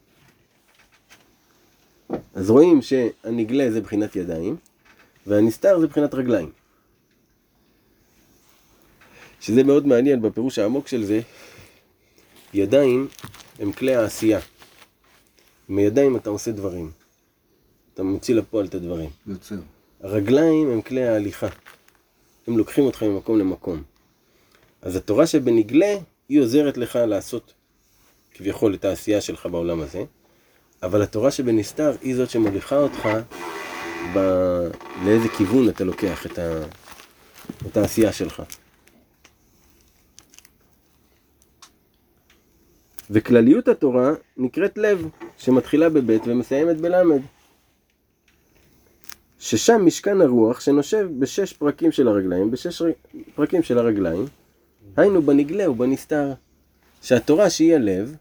[2.33, 4.55] אז רואים שהנגלה זה בחינת ידיים,
[5.27, 6.51] והנסתר זה בחינת רגליים.
[9.39, 11.19] שזה מאוד מעניין בפירוש העמוק של זה,
[12.53, 13.07] ידיים
[13.59, 14.39] הם כלי העשייה.
[15.69, 16.91] עם הידיים אתה עושה דברים.
[17.93, 19.09] אתה מוציא לפועל את הדברים.
[19.27, 19.55] יוצר.
[20.01, 21.47] הרגליים הם כלי ההליכה.
[22.47, 23.83] הם לוקחים אותך ממקום למקום.
[24.85, 25.95] אז התורה שבנגלה,
[26.29, 27.53] היא עוזרת לך לעשות
[28.33, 30.03] כביכול את העשייה שלך בעולם הזה,
[30.83, 33.09] אבל התורה שבנסתר היא זאת שמוליכה אותך
[34.15, 34.19] ב...
[35.05, 36.63] לאיזה כיוון אתה לוקח את, ה...
[37.67, 38.43] את העשייה שלך.
[43.09, 47.21] וכלליות התורה נקראת לב, שמתחילה בבית ומסיימת בלמד.
[49.39, 52.81] ששם משכן הרוח שנושב בשש פרקים של הרגליים, בשש
[53.35, 54.25] פרקים של הרגליים,
[54.97, 56.33] היינו בנגלה ובנסתר.
[57.01, 58.15] שהתורה שהיא הלב,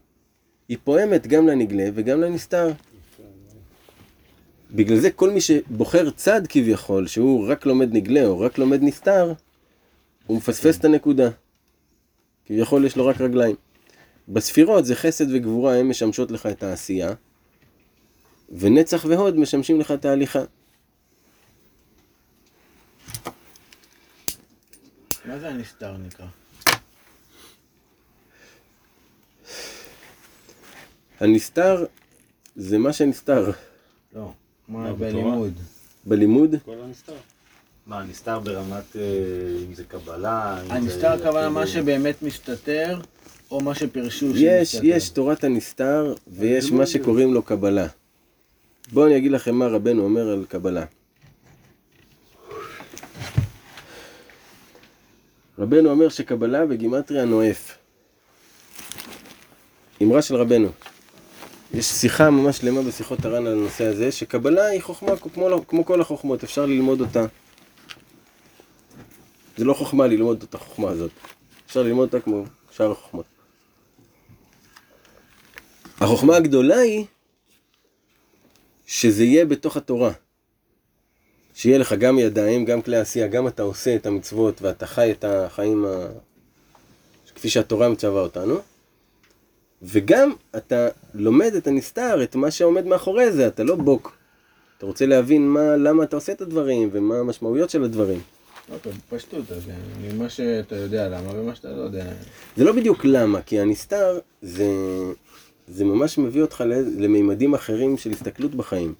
[0.69, 2.71] היא פועמת גם לנגלה וגם לנסתר.
[4.71, 9.33] בגלל זה כל מי שבוחר צד כביכול, שהוא רק לומד נגלה או רק לומד נסתר,
[10.27, 11.29] הוא מפספס את הנקודה.
[12.45, 13.55] כביכול יש לו רק רגליים.
[14.29, 17.13] בספירות זה חסד וגבורה, הן משמשות לך את העשייה,
[18.59, 20.43] ונצח והוד משמשים לך את ההליכה.
[25.25, 26.25] מה זה הנסתר נקרא?
[31.19, 31.85] הנסתר
[32.55, 33.51] זה מה שנסתר.
[34.15, 34.31] לא.
[34.67, 34.93] מה?
[34.93, 35.53] בלימוד?
[36.05, 37.13] בלימוד, כל הנסתר.
[37.87, 39.01] מה, נסתר ברמת, אה,
[39.67, 40.61] אם זה קבלה.
[40.69, 43.01] הנסתר הכוונה מה שבאמת מסתתר,
[43.51, 44.87] או מה שפירשו יש, שמסתתר?
[44.87, 47.87] יש תורת הנסתר ויש מה שקוראים לו קבלה.
[48.93, 50.85] בואו אני אגיד לכם מה רבנו אומר על קבלה.
[55.59, 57.77] רבנו אומר שקבלה בגימטריה נואף.
[60.01, 60.69] אמרה של רבנו.
[61.75, 66.01] יש שיחה ממש שלמה בשיחות הר"ן על הנושא הזה, שקבלה היא חוכמה כמו, כמו כל
[66.01, 67.25] החוכמות, אפשר ללמוד אותה.
[69.57, 71.11] זה לא חוכמה ללמוד את החוכמה הזאת.
[71.65, 73.25] אפשר ללמוד אותה כמו שאר החוכמות.
[75.99, 77.05] החוכמה הגדולה היא
[78.85, 80.11] שזה יהיה בתוך התורה.
[81.53, 85.25] שיהיה לך גם ידיים, גם כלי עשייה, גם אתה עושה את המצוות ואתה חי את
[85.27, 86.07] החיים ה...
[87.35, 88.74] כפי שהתורה מצווה אותנו.
[89.85, 94.17] וגם אתה לומד את הנסתר, את מה שעומד מאחורי זה, אתה לא בוק.
[94.77, 98.19] אתה רוצה להבין מה, למה אתה עושה את הדברים ומה המשמעויות של הדברים.
[98.71, 102.05] אוקיי, בפשטות, אז אה, ממה שאתה יודע למה ומה שאתה לא יודע.
[102.57, 104.67] זה לא בדיוק למה, כי הנסתר זה,
[105.67, 106.63] זה ממש מביא אותך
[106.97, 108.93] למימדים אחרים של הסתכלות בחיים.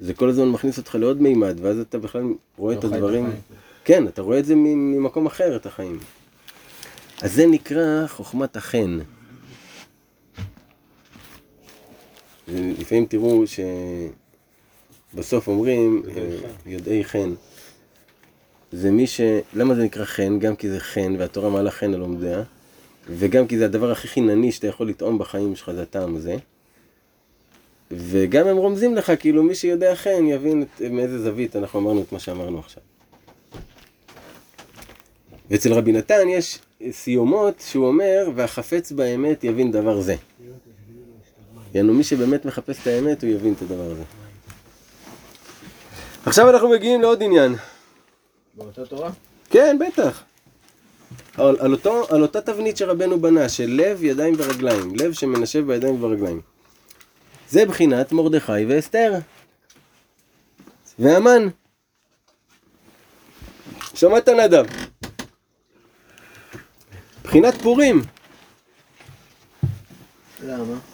[0.00, 2.22] זה כל הזמן מכניס אותך לעוד מימד, ואז אתה בכלל
[2.56, 3.26] רואה לא את הדברים.
[3.26, 3.40] החיים.
[3.84, 5.98] כן, אתה רואה את זה ממקום אחר, את החיים.
[7.22, 8.98] אז זה נקרא חוכמת החן.
[12.48, 13.42] לפעמים תראו
[15.14, 16.22] שבסוף אומרים אה,
[16.66, 17.34] יודעי חן.
[18.72, 19.20] זה מי ש...
[19.54, 20.38] למה זה נקרא חן?
[20.38, 22.42] גם כי זה חן, והתורה מעלה חן על לומדיה,
[23.08, 26.36] וגם כי זה הדבר הכי חינני שאתה יכול לטעום בחיים שלך, זה הטעם הזה.
[27.90, 32.12] וגם הם רומזים לך, כאילו מי שיודע חן יבין את, מאיזה זווית אנחנו אמרנו את
[32.12, 32.82] מה שאמרנו עכשיו.
[35.50, 36.58] ואצל רבי נתן יש
[36.90, 40.16] סיומות שהוא אומר, והחפץ באמת יבין דבר זה.
[41.74, 44.02] יענו, מי שבאמת מחפש את האמת, הוא יבין את הדבר הזה.
[46.26, 47.54] עכשיו אנחנו מגיעים לעוד עניין.
[48.54, 49.10] באותה תורה?
[49.50, 50.22] כן, בטח.
[51.36, 54.94] על, על, אותו, על אותה תבנית שרבנו בנה, של לב, ידיים ורגליים.
[54.94, 56.40] לב שמנשב בידיים וברגליים.
[57.48, 59.12] זה בחינת מרדכי ואסתר.
[60.98, 61.48] והמן.
[63.94, 64.64] שמעת נדב?
[67.24, 68.02] בחינת פורים.
[70.42, 70.93] למה?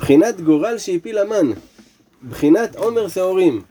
[0.00, 1.50] בחינת גורל שהפיל המן.
[2.28, 3.62] בחינת עומר שעורים.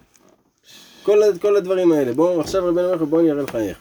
[1.04, 2.14] כל, כל הדברים האלה.
[2.14, 3.78] בואו, עכשיו רבנו אומר לך, בואו אני אראה לך איך.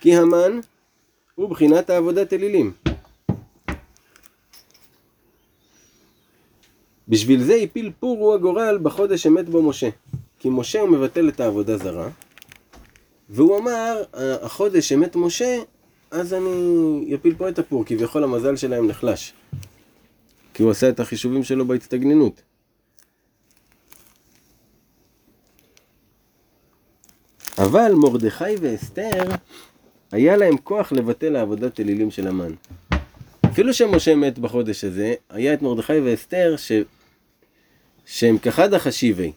[0.00, 0.60] כי המן
[1.34, 2.72] הוא בחינת העבודת אלילים.
[7.08, 9.88] בשביל זה הפיל פור הוא הגורל בחודש שמת בו משה.
[10.38, 12.08] כי משה הוא מבטל את העבודה זרה,
[13.30, 14.02] והוא אמר,
[14.42, 15.58] החודש שמת משה,
[16.10, 19.32] אז אני אפיל פה את הפור, כביכול המזל שלהם נחלש.
[20.54, 22.42] כי הוא עשה את החישובים שלו בהצטגננות.
[27.58, 29.24] אבל מרדכי ואסתר,
[30.12, 32.52] היה להם כוח לבטל העבודת אלילים של המן.
[33.46, 36.72] אפילו שמשה מת בחודש הזה, היה את מרדכי ואסתר ש...
[38.06, 39.32] שהם כחד החשיבי.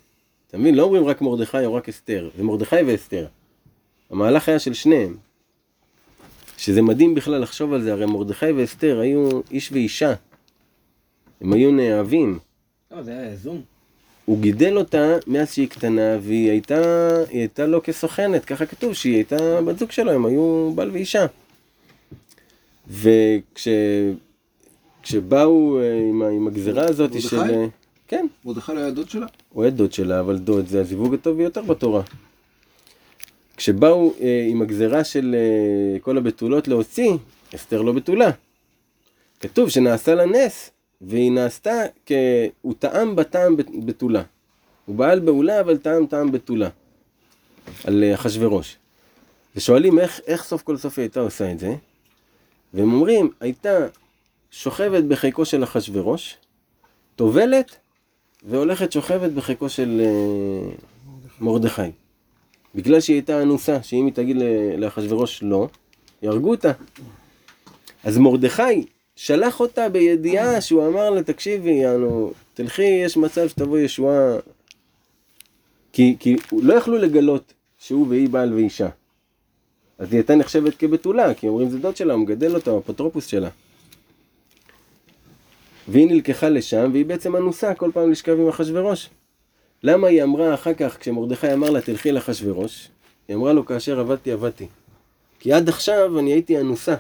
[0.48, 0.76] אתה מבין?
[0.76, 3.28] לא אומרים רק מרדכי או רק אסתר, זה מרדכי ואסתר.
[4.10, 5.18] המהלך היה של שניהם.
[6.58, 10.14] שזה מדהים בכלל לחשוב על זה, הרי מרדכי ואסתר היו איש ואישה.
[11.44, 12.40] הם היו נאהבים.
[12.92, 13.62] לא, זה היה זום.
[14.26, 19.16] הוא גידל אותה מאז שהיא קטנה, והיא הייתה, היא הייתה לו כסוכנת, ככה כתוב, שהיא
[19.16, 21.26] הייתה בת זוג שלו, הם היו בעל ואישה.
[25.02, 27.28] וכשבאו אה, עם, עם הגזרה הזאת מרדכי?
[27.28, 27.38] של...
[27.38, 27.66] אה,
[28.08, 29.26] כן, מרדכי לא היה דוד שלה?
[29.50, 32.02] הוא היה דוד שלה, אבל דוד זה הזיווג הטוב ביותר בתורה.
[33.58, 37.12] כשבאו אה, עם הגזרה של אה, כל הבתולות להוציא,
[37.56, 38.30] אסתר לא בתולה.
[39.40, 40.72] כתוב שנעשה לה נס,
[41.08, 41.74] והיא נעשתה
[42.06, 42.12] כ...
[42.62, 44.24] הוא טעם בטעם בת- בתולה.
[44.86, 46.70] הוא בעל בעולה, אבל טעם טעם בתולה.
[47.84, 48.78] על אה, אחשוורוש.
[49.56, 51.76] ושואלים איך, איך סוף כל סוף היא הייתה עושה את זה,
[52.74, 53.78] והם אומרים, הייתה
[54.52, 56.38] שוכבת בחיקו של אחשוורוש,
[57.16, 57.76] טובלת,
[58.44, 60.70] והולכת שוכבת בחיקו של אה,
[61.42, 61.82] מרדכי.
[62.76, 65.68] בגלל שהיא הייתה אנוסה, שאם היא תגיד ל- לאחשוורוש לא,
[66.22, 66.72] יהרגו אותה.
[68.04, 68.86] אז מרדכי
[69.16, 74.36] שלח אותה בידיעה שהוא אמר לה, תקשיבי, יענו, תלכי, יש מצב שתבוא ישועה.
[75.94, 78.90] כי, כי לא יכלו לגלות שהוא והיא בעל ואישה.
[79.98, 83.26] אז היא הייתה נחשבת כבתולה, כי אומרים זה דוד שלה, הוא מגדל אותה, הוא אפוטרופוס
[83.26, 83.50] שלה.
[85.88, 89.10] והיא נלקחה לשם, והיא בעצם אנוסה כל פעם לשכב עם אחשוורוש.
[89.84, 92.88] למה היא אמרה אחר כך, כשמרדכי אמר לה תלכי לאחשוורוש,
[93.28, 94.68] היא אמרה לו כאשר עבדתי עבדתי.
[95.40, 96.96] כי עד עכשיו אני הייתי אנוסה.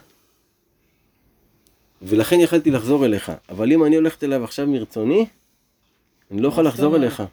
[2.03, 3.31] ולכן יכלתי לחזור אליך.
[3.49, 5.25] אבל אם אני הולכת אליו עכשיו מרצוני,
[6.31, 6.95] אני לא יכול לחזור?
[6.95, 7.23] אליך.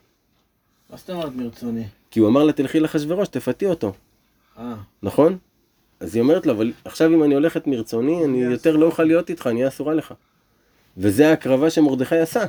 [0.90, 1.84] מה זאת אומרת מרצוני?
[2.10, 3.92] כי הוא אמר לה תלכי לאחשוורוש, תפתי אותו,
[4.58, 5.38] אה, נכון?
[6.00, 9.30] אז היא אומרת לו, אבל עכשיו אם אני הולכת מרצוני, אני יותר לא אוכל להיות
[9.30, 10.14] איתך, אני אהיה אסורה לך.
[10.96, 12.44] וזה ההקרבה שמרדכי עשה.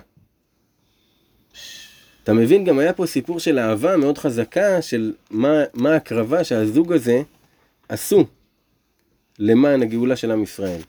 [2.24, 6.94] אתה מבין, גם היה פה סיפור של אהבה מאוד חזקה, של מה, מה ההקרבה שהזוג
[6.94, 7.22] הזה
[7.90, 8.26] עשו
[9.40, 10.82] למען הגאולה של עם ישראל.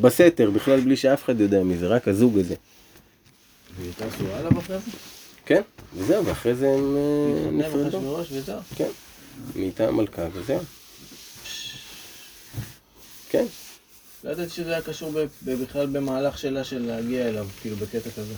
[0.00, 2.54] בסתר, בכלל בלי שאף אחד יודע מזה, רק הזוג הזה.
[3.76, 4.90] והיא הייתה אסורה עליו אחרי זה?
[5.46, 5.62] כן,
[5.96, 8.22] וזהו, ואחרי זה הם אה, נפרדו.
[8.76, 8.88] כן,
[9.56, 10.60] נהייתה המלכה וזהו.
[13.30, 13.44] כן,
[14.24, 15.12] לא ידעתי שזה היה קשור
[15.42, 18.34] בכלל במהלך שלה של להגיע אליו, כאילו בקטע כזה.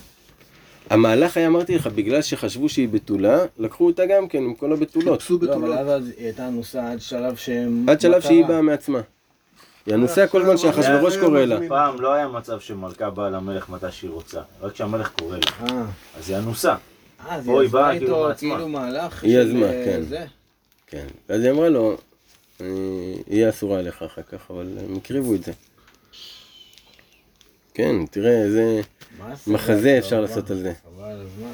[0.91, 5.23] המהלך היה, אמרתי לך, בגלל שחשבו שהיא בתולה, לקחו אותה גם כן עם כל הבתולות.
[5.23, 5.79] חיפשו לא, אבל בתולות.
[5.79, 7.87] אז היא הייתה אנוסה עד שלב שהם...
[7.89, 8.45] עד שלב שהיא?
[8.45, 9.01] באה מעצמה.
[9.87, 11.59] היא אנוסה כל זמן שאחשוורוש קורא לה.
[11.69, 15.67] פעם לא היה מצב שמלכה באה למלך מתי שהיא רוצה, רק כשהמלך קורא לה.
[15.71, 15.83] אה,
[16.19, 16.71] אז היא אנוסה.
[16.73, 16.77] אה,
[17.37, 18.39] אז היא היא עזבה כאילו איתו.
[18.39, 20.03] כאילו מהלך היא של, יזמה, אה, כן.
[20.09, 20.25] זה.
[20.87, 21.07] כן.
[21.29, 21.97] ואז היא אמרה לו,
[22.61, 25.53] "אני- יהיה אסורה עליך אחר כך, אבל הם הקריבו את זה.
[27.75, 28.81] כן, תראה, איזה?
[29.47, 30.73] מחזה לא, אפשר לא, לעשות על זה.
[30.85, 31.53] חבל על הזמן.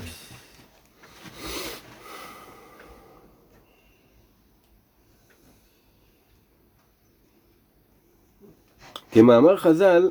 [9.13, 10.11] כמאמר חז"ל,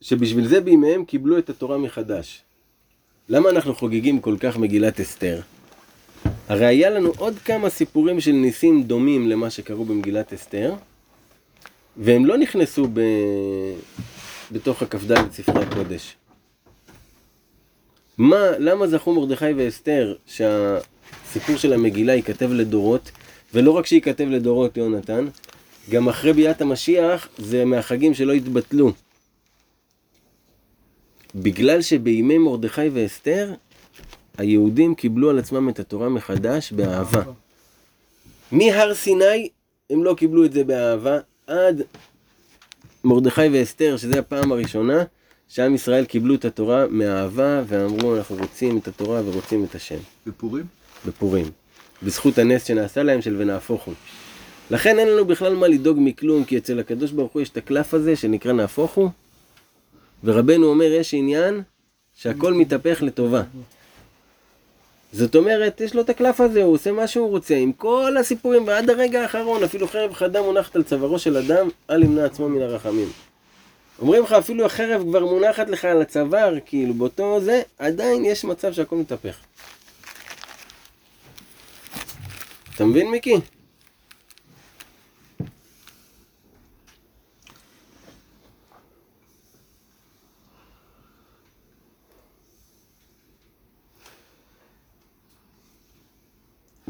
[0.00, 2.42] שבשביל זה בימיהם קיבלו את התורה מחדש.
[3.28, 5.40] למה אנחנו חוגגים כל כך מגילת אסתר?
[6.48, 10.74] הרי היה לנו עוד כמה סיפורים של ניסים דומים למה שקרו במגילת אסתר,
[11.96, 13.00] והם לא נכנסו ב...
[14.52, 16.16] בתוך הכ"ד ספרי הקודש.
[18.18, 23.10] מה, למה זכו מרדכי ואסתר שהסיפור של המגילה ייכתב לדורות,
[23.54, 25.26] ולא רק שייכתב לדורות, יונתן,
[25.90, 28.92] גם אחרי ביאת המשיח זה מהחגים שלא התבטלו.
[31.34, 33.54] בגלל שבימי מרדכי ואסתר,
[34.38, 37.22] היהודים קיבלו על עצמם את התורה מחדש באהבה.
[38.52, 39.48] מהר סיני
[39.90, 41.82] הם לא קיבלו את זה באהבה, עד
[43.04, 45.04] מרדכי ואסתר, שזו הפעם הראשונה
[45.48, 49.98] שעם ישראל קיבלו את התורה מאהבה, ואמרו אנחנו רוצים את התורה ורוצים את השם.
[50.26, 50.64] בפורים?
[51.06, 51.46] בפורים.
[52.02, 53.94] בזכות הנס שנעשה להם של ונהפוך הוא.
[54.70, 57.94] לכן אין לנו בכלל מה לדאוג מכלום, כי אצל הקדוש ברוך הוא יש את הקלף
[57.94, 59.10] הזה שנקרא נהפוך הוא,
[60.24, 61.62] ורבנו אומר יש עניין
[62.14, 63.42] שהכל מתהפך לטובה.
[65.12, 68.66] זאת אומרת, יש לו את הקלף הזה, הוא עושה מה שהוא רוצה, עם כל הסיפורים,
[68.66, 72.62] ועד הרגע האחרון, אפילו חרב חדה מונחת על צווארו של אדם, אל ימנע עצמו מן
[72.62, 73.08] הרחמים.
[73.98, 78.72] אומרים לך, אפילו החרב כבר מונחת לך על הצוואר, כאילו, באותו זה, עדיין יש מצב
[78.72, 79.36] שהכל מתהפך.
[82.74, 83.36] אתה מבין, מיקי?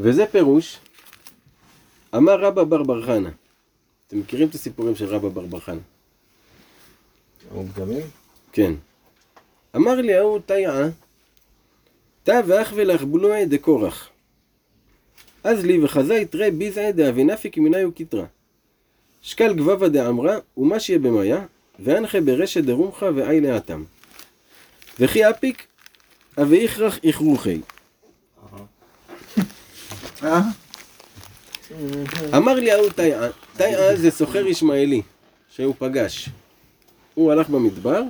[0.00, 0.78] וזה פירוש,
[2.16, 3.30] אמר רבא בר בר חנה.
[4.06, 5.80] אתם מכירים את הסיפורים של רבא בר בר חנה?
[7.50, 8.06] המוקדמים?
[8.52, 8.74] כן.
[9.76, 10.88] אמר לי ההוא תיאה,
[12.22, 14.08] תא ואח ולך בולועי דקורח.
[15.44, 18.24] אז לי וחזאי תרי ביזעי דאבינפי כמיני וקיטרה.
[19.22, 21.44] שקל גבבה דאמרה, ומה שיהיה במאיה,
[21.78, 23.84] ואנחה ברשת דרומחה ואי לאטם.
[25.00, 25.66] וכי אפיק,
[26.42, 27.60] אבי איכרח איכרוכי.
[30.22, 30.40] אה?
[32.36, 35.02] אמר לי ההוא תיאה, תיאה זה סוחר ישמעאלי,
[35.48, 36.28] שהוא פגש.
[37.14, 38.02] הוא הלך במדבר,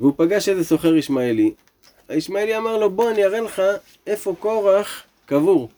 [0.00, 1.54] והוא פגש איזה סוחר ישמעאלי.
[2.08, 3.62] הישמעאלי אמר לו, בוא אני אראה לך
[4.06, 5.68] איפה קורח קבור.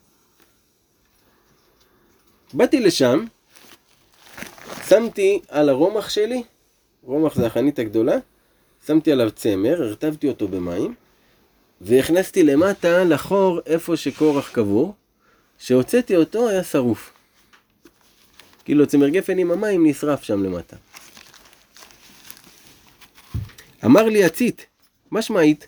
[2.53, 3.25] באתי לשם,
[4.89, 6.43] שמתי על הרומח שלי,
[7.03, 8.17] רומח זה החנית הגדולה,
[8.87, 10.95] שמתי עליו צמר, הרטבתי אותו במים,
[11.81, 14.95] והכנסתי למטה לחור איפה שקורח קבור,
[15.59, 17.13] כשהוצאתי אותו היה שרוף.
[18.65, 20.77] כאילו צמר גפן עם המים נשרף שם למטה.
[23.85, 24.67] אמר לי הצית,
[25.11, 25.67] מה שמעית?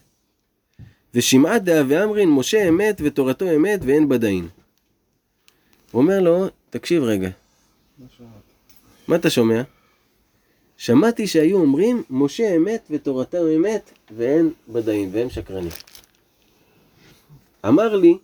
[1.15, 4.49] ושמעה דאה ואמרין משה אמת ותורתו אמת ואין בדין.
[5.91, 7.31] הוא אומר לו, תקשיב רגע,
[9.09, 9.63] מה אתה שומע?
[10.77, 15.71] שמעתי שהיו אומרים משה אמת ותורתו אמת ואין בדין והם שקרנים.
[17.69, 18.19] אמר לי,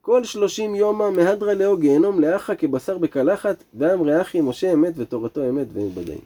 [0.00, 5.66] כל שלושים יומא מהדרא לאו גיהנום לאחה כבשר בקלחת ואמרי אחי משה אמת ותורתו אמת
[5.74, 6.18] ואין.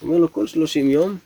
[0.00, 1.16] הוא אומר לו כל שלושים יום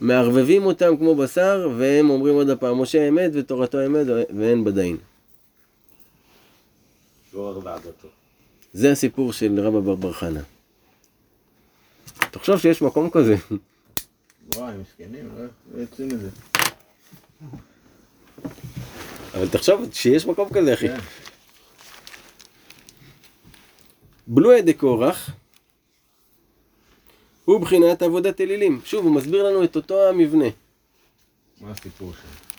[0.00, 4.06] מערבבים אותם כמו בשר והם אומרים עוד הפעם משה אמת ותורתו אמת
[4.38, 4.96] ואין בדין.
[7.32, 8.08] גורר ועדתו.
[8.72, 10.40] זה הסיפור של רבא בר בר חנה.
[12.30, 13.36] תחשוב שיש מקום כזה.
[14.54, 15.44] וואי, מסכנים, לא
[15.74, 16.28] לא יוצאים מזה.
[19.34, 20.88] אבל תחשוב שיש מקום כזה אחי.
[20.88, 20.98] כן.
[24.26, 25.30] בלועי דקורח
[27.44, 28.80] הוא בחינת עבודת אלילים.
[28.84, 30.48] שוב, הוא מסביר לנו את אותו המבנה.
[31.60, 32.53] מה הסיפור שם?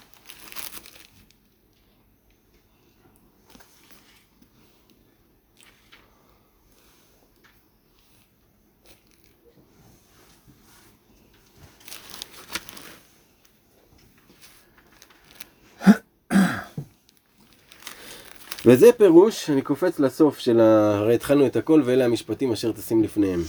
[18.65, 20.97] וזה פירוש, אני קופץ לסוף של ה...
[20.97, 23.41] הרי התחלנו את הכל ואלה המשפטים אשר תשים לפניהם.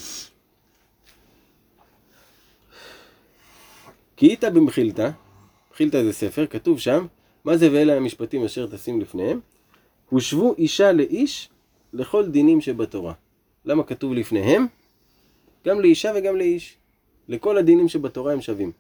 [4.17, 5.11] כי איתה במחילתא,
[5.73, 7.07] מחילתא זה ספר, כתוב שם,
[7.45, 9.41] מה זה ואלה המשפטים אשר תשים לפניהם?
[10.09, 11.49] הושבו אישה לאיש
[11.93, 13.13] לכל דינים שבתורה.
[13.65, 14.67] למה כתוב לפניהם?
[15.67, 16.77] גם לאישה וגם לאיש.
[17.29, 18.73] לכל הדינים שבתורה הם שווים.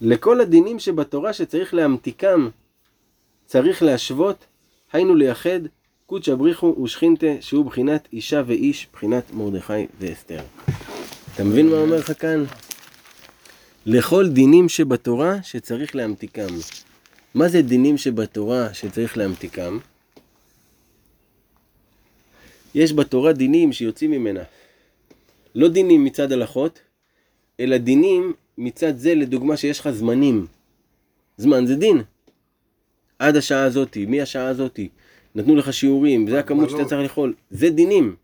[0.00, 2.48] לכל הדינים שבתורה שצריך להמתיקם,
[3.46, 4.44] צריך להשוות,
[4.92, 5.60] היינו לייחד,
[6.06, 10.42] קודשא בריחו ושכינתה, שהוא בחינת אישה ואיש, בחינת מרדכי ואסתר.
[11.34, 12.44] אתה מבין מה אומר לך כאן?
[13.86, 16.46] לכל דינים שבתורה שצריך להמתיקם.
[17.34, 19.78] מה זה דינים שבתורה שצריך להמתיקם?
[22.74, 24.42] יש בתורה דינים שיוצאים ממנה.
[25.54, 26.78] לא דינים מצד הלכות,
[27.60, 30.46] אלא דינים מצד זה, לדוגמה, שיש לך זמנים.
[31.36, 32.02] זמן זה דין.
[33.18, 34.88] עד השעה הזאתי, מהשעה הזאתי.
[35.34, 37.34] נתנו לך שיעורים, זה הכמות שאתה צריך לאכול.
[37.50, 38.16] זה דינים.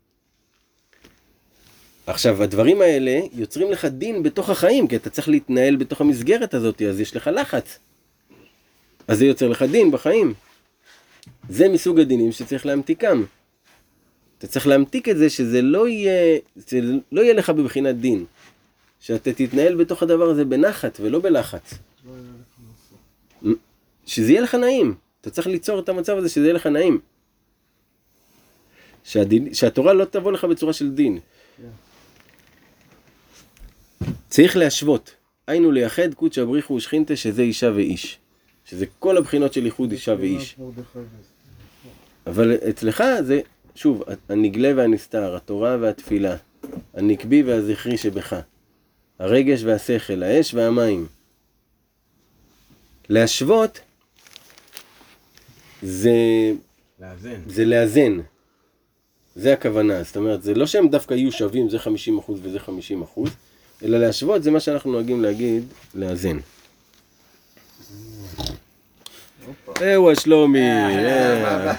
[2.07, 6.81] עכשיו, הדברים האלה יוצרים לך דין בתוך החיים, כי אתה צריך להתנהל בתוך המסגרת הזאת,
[6.81, 7.79] אז יש לך לחץ.
[9.07, 10.33] אז זה יוצר לך דין בחיים.
[11.49, 13.23] זה מסוג הדינים שצריך להמתיקם.
[14.37, 16.39] אתה צריך להמתיק את זה שזה לא יהיה,
[17.11, 18.25] לא יהיה לך בבחינת דין.
[19.01, 21.73] שאתה תתנהל בתוך הדבר הזה בנחת ולא בלחץ.
[24.05, 24.95] שזה יהיה לך נעים.
[25.21, 26.99] אתה צריך ליצור את המצב הזה שזה יהיה לך נעים.
[29.03, 31.19] שהדין, שהתורה לא תבוא לך בצורה של דין.
[34.29, 35.15] צריך להשוות.
[35.47, 38.17] היינו לייחד קודשא בריחו ושכינתה שזה אישה ואיש.
[38.65, 40.57] שזה כל הבחינות של ייחוד אישה ואיש.
[42.27, 43.41] אבל אצלך זה,
[43.75, 46.35] שוב, הנגלה והנסתר, התורה והתפילה,
[46.93, 48.41] הנקבי והזכרי שבך,
[49.21, 51.07] הרגש והשכל, האש והמים.
[53.09, 53.79] להשוות
[55.81, 56.11] זה,
[56.99, 57.41] לאזן.
[57.47, 58.19] זה לאזן.
[59.35, 60.03] זה הכוונה.
[60.03, 61.81] זאת אומרת, זה לא שהם דווקא יהיו שווים, זה 50%
[62.27, 62.57] וזה
[63.17, 63.29] 50%,
[63.83, 65.63] אלא להשוות זה מה שאנחנו נוהגים להגיד,
[65.95, 66.37] לאזן.
[69.81, 71.73] אהו השלומי, אה,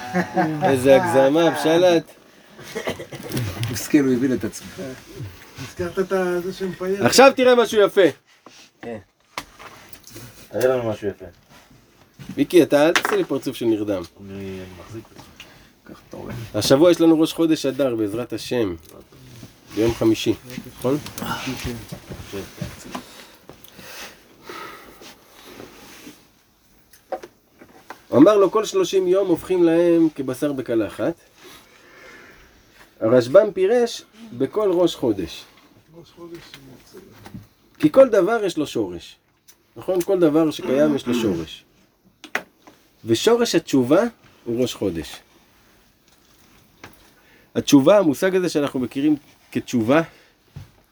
[0.70, 2.04] איזה הגזמה, בשלט.
[3.72, 4.66] מסכן, הוא הבין את עצמו.
[5.68, 6.08] הזכרת את
[6.44, 7.00] זה שמפייס.
[7.00, 8.00] עכשיו תראה משהו יפה.
[10.50, 11.24] תראה לנו משהו יפה.
[12.36, 14.02] מיקי, אתה אל תעשה לי פרצוף של נרדם.
[14.30, 16.58] אני מחזיק את זה.
[16.58, 18.74] השבוע יש לנו ראש חודש אדר, בעזרת השם.
[19.74, 20.34] ביום חמישי,
[20.78, 20.98] נכון?
[28.08, 31.14] הוא אמר לו כל שלושים יום הופכים להם כבשר בקלחת.
[33.00, 34.02] הרשב"ם פירש
[34.32, 35.44] בכל ראש חודש.
[37.78, 39.16] כי כל דבר יש לו שורש.
[39.76, 40.02] נכון?
[40.02, 41.64] כל דבר שקיים יש לו שורש.
[43.04, 44.02] ושורש התשובה
[44.44, 45.16] הוא ראש חודש.
[47.54, 49.16] התשובה, המושג הזה שאנחנו מכירים
[49.52, 50.02] כתשובה,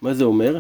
[0.03, 0.59] מה זה אומר?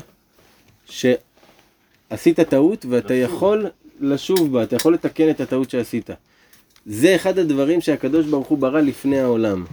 [0.86, 3.66] שעשית טעות ואתה יכול
[4.00, 6.10] לשוב בה, אתה יכול לתקן את הטעות שעשית.
[6.86, 9.64] זה אחד הדברים שהקדוש ברוך הוא ברא לפני העולם.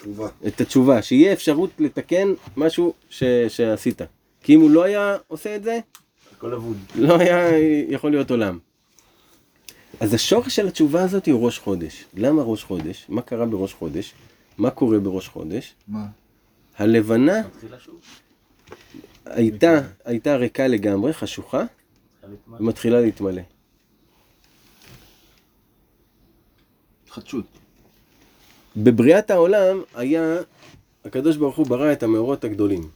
[0.00, 0.28] תשובה.
[0.46, 3.24] את התשובה, שיהיה אפשרות לתקן משהו ש...
[3.48, 4.00] שעשית.
[4.42, 5.80] כי אם הוא לא היה עושה את זה,
[6.36, 6.76] הכל אבוד.
[6.94, 8.58] לא היה יכול להיות עולם.
[10.00, 12.04] אז השורש של התשובה הזאת הוא ראש חודש.
[12.14, 13.06] למה ראש חודש?
[13.08, 14.14] מה קרה בראש חודש?
[14.58, 15.74] מה קורה בראש חודש?
[15.88, 16.06] מה?
[16.76, 17.42] הלבנה.
[19.24, 21.64] הייתה, הייתה ריקה לגמרי, חשוכה.
[22.48, 23.42] ומתחילה להתמלא.
[27.04, 27.59] התחדשות.
[28.76, 30.36] בבריאת העולם היה,
[31.04, 32.88] הקדוש ברוך הוא ברא את המאורות הגדולים.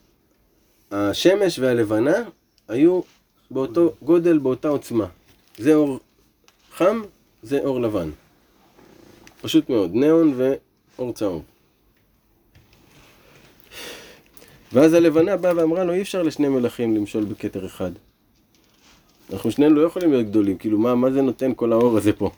[0.90, 2.14] השמש והלבנה
[2.68, 3.00] היו
[3.50, 5.06] באותו גודל, באותה עוצמה.
[5.58, 6.00] זה אור
[6.72, 7.02] חם,
[7.42, 8.10] זה אור לבן.
[9.42, 11.42] פשוט מאוד, ניאון ואור צהוב.
[14.72, 17.90] ואז הלבנה באה ואמרה לו, אי אפשר לשני מלכים למשול בכתר אחד.
[19.32, 22.30] אנחנו שנינו לא יכולים להיות גדולים, כאילו מה, מה זה נותן כל האור הזה פה?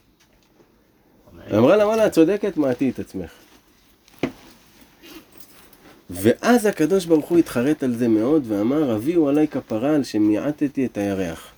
[1.54, 3.30] אמרה לה, וואלה, את צודקת, מעטי את עצמך.
[6.10, 10.96] ואז הקדוש ברוך הוא התחרט על זה מאוד ואמר, הביאו עליי כפרה על שמיעטתי את
[10.96, 11.52] הירח.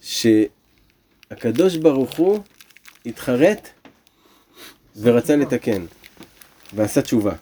[0.00, 2.38] שהקדוש ברוך הוא
[3.06, 3.68] התחרט
[5.00, 5.84] ורצה לתקן,
[6.74, 7.32] ועשה תשובה.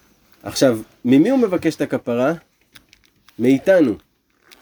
[0.42, 2.32] עכשיו, ממי הוא מבקש את הכפרה?
[3.38, 3.94] מאיתנו.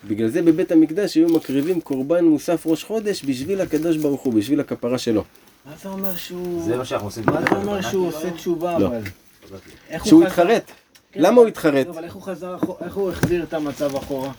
[0.04, 4.60] בגלל זה בבית המקדש היו מקריבים קורבן מוסף ראש חודש בשביל הקדוש ברוך הוא, בשביל
[4.60, 5.24] הכפרה שלו.
[5.66, 6.62] מה אתה אומר שהוא...
[6.64, 7.24] זה מה שאנחנו עושים.
[7.26, 8.86] מה אתה אומר שהוא עושה תשובה לא.
[8.86, 9.00] אבל?
[10.04, 10.70] שהוא התחרט.
[11.12, 11.86] כן, למה הוא התחרט?
[11.86, 14.32] אבל איך הוא חזר, איך הוא החזיר את המצב אחורה?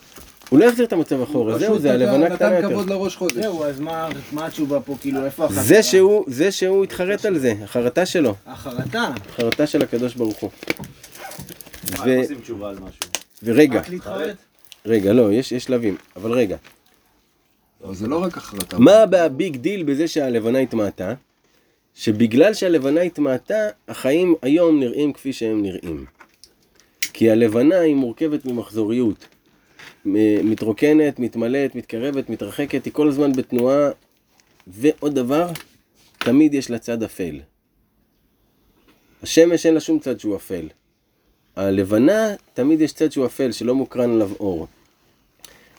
[0.49, 2.69] הוא לא החזיר את המצב אחורה, זהו, פשוט זה הלבנה נתן- קטנה נתן יותר.
[2.75, 3.33] כבוד לראש חודש.
[3.35, 4.95] זהו, אז מה מה התשובה פה?
[5.01, 5.63] כאילו, איפה החזרה?
[5.63, 9.09] זה שהוא, זה שהוא התחרט על זה, החרטה שלו, החרטה.
[9.29, 10.49] החרטה של הקדוש ברוך הוא.
[11.97, 12.99] מה, ו- איך עושים תשובה על משהו?
[13.43, 14.35] ורגע, רק להתחרט?
[14.85, 16.57] רגע, לא, יש יש שלבים, אבל רגע.
[17.91, 18.79] זה לא רק החלטה.
[18.79, 21.13] מה ה big deal בזה שהלבנה התמעטה?
[21.95, 26.05] שבגלל שהלבנה התמעטה, החיים היום נראים כפי שהם נראים.
[27.13, 29.25] כי הלבנה היא מורכבת ממחזוריות.
[30.43, 33.89] מתרוקנת, מתמלאת, מתקרבת, מתרחקת, היא כל הזמן בתנועה.
[34.67, 35.47] ועוד דבר,
[36.17, 37.39] תמיד יש לה צד אפל.
[39.23, 40.67] השמש אין לה שום צד שהוא אפל.
[41.55, 44.67] הלבנה, תמיד יש צד שהוא אפל, שלא מוקרן עליו אור.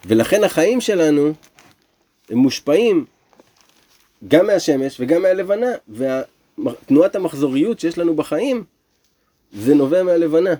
[0.06, 1.32] ולכן החיים שלנו,
[2.30, 3.04] הם מושפעים
[4.28, 8.64] גם מהשמש וגם מהלבנה, ותנועת המחזוריות שיש לנו בחיים,
[9.52, 10.50] זה נובע מהלבנה.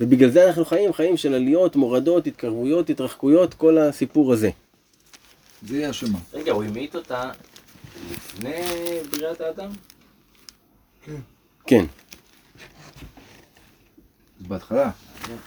[0.00, 4.50] ובגלל זה אנחנו חיים, חיים של עליות, מורדות, התקרבויות, התרחקויות, כל הסיפור הזה.
[5.62, 6.18] זה יהיה השמה.
[6.32, 7.30] רגע, הוא המית אותה
[8.12, 8.62] לפני
[9.10, 9.70] בריאת האדם?
[11.66, 11.84] כן.
[14.40, 14.90] בהתחלה,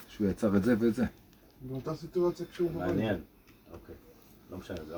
[0.10, 1.04] שהוא יצר את זה ואת זה.
[1.62, 2.72] באותה סיטואציה כשהוא.
[2.72, 3.20] מעניין.
[3.74, 3.96] אוקיי.
[4.52, 4.58] לא
[4.90, 4.98] לא...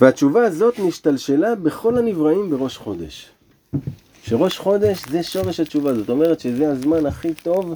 [0.00, 3.30] והתשובה הזאת נשתלשלה בכל הנבראים בראש חודש.
[4.22, 7.74] שראש חודש זה שורש התשובה, זאת אומרת שזה הזמן הכי טוב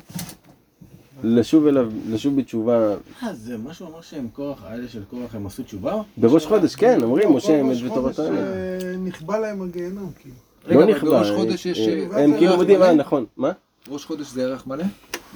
[1.25, 2.95] לשוב אליו, לשוב בתשובה.
[3.23, 6.03] אה, זה מה שהוא אמר שהם קורח, האלה של קורח הם עשו תשובה?
[6.17, 8.39] בראש חודש, כן, אומרים, לא, משה כל אמת ראש ותורתו חודש, אמת.
[8.39, 10.35] אה, נכבה להם הגיהנום, כאילו.
[10.69, 11.79] לא נכבה, בראש חודש יש...
[11.79, 12.85] אה, אה, הם כאילו מלא?
[12.85, 13.53] אה, נכון, מה?
[13.89, 14.85] ראש חודש זה ירח מלא?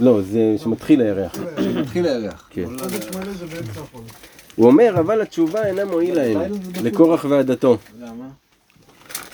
[0.00, 1.32] לא, זה שמתחיל הירח.
[1.80, 2.48] מתחיל הירח.
[2.50, 2.78] כן.
[2.78, 4.10] חודש מלא זה באמצע החודש.
[4.56, 6.52] הוא אומר, אבל התשובה אינה מועיל להם,
[6.82, 7.78] לקורח ועדתו.
[8.00, 8.28] למה?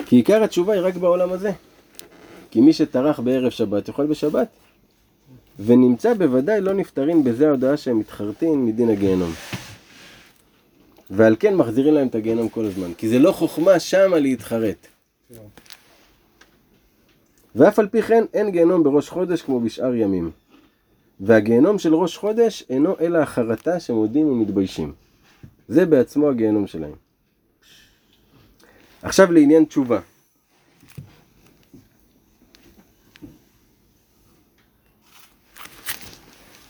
[0.06, 1.52] כי עיקר התשובה היא רק בעולם הזה.
[2.50, 4.48] כי מי שטרח בערב שבת יכול בשבת.
[5.64, 9.32] ונמצא בוודאי לא נפטרים בזה ההודעה שהם מתחרטים מדין הגיהנום.
[11.10, 12.94] ועל כן מחזירים להם את הגיהנום כל הזמן.
[12.94, 14.86] כי זה לא חוכמה שמה להתחרט.
[17.54, 20.30] ואף על פי כן אין גיהנום בראש חודש כמו בשאר ימים.
[21.20, 24.92] והגיהנום של ראש חודש אינו אלא החרטה שמודים ומתביישים.
[25.70, 26.94] זה בעצמו הגיהנום שלהם.
[29.02, 30.00] עכשיו לעניין תשובה.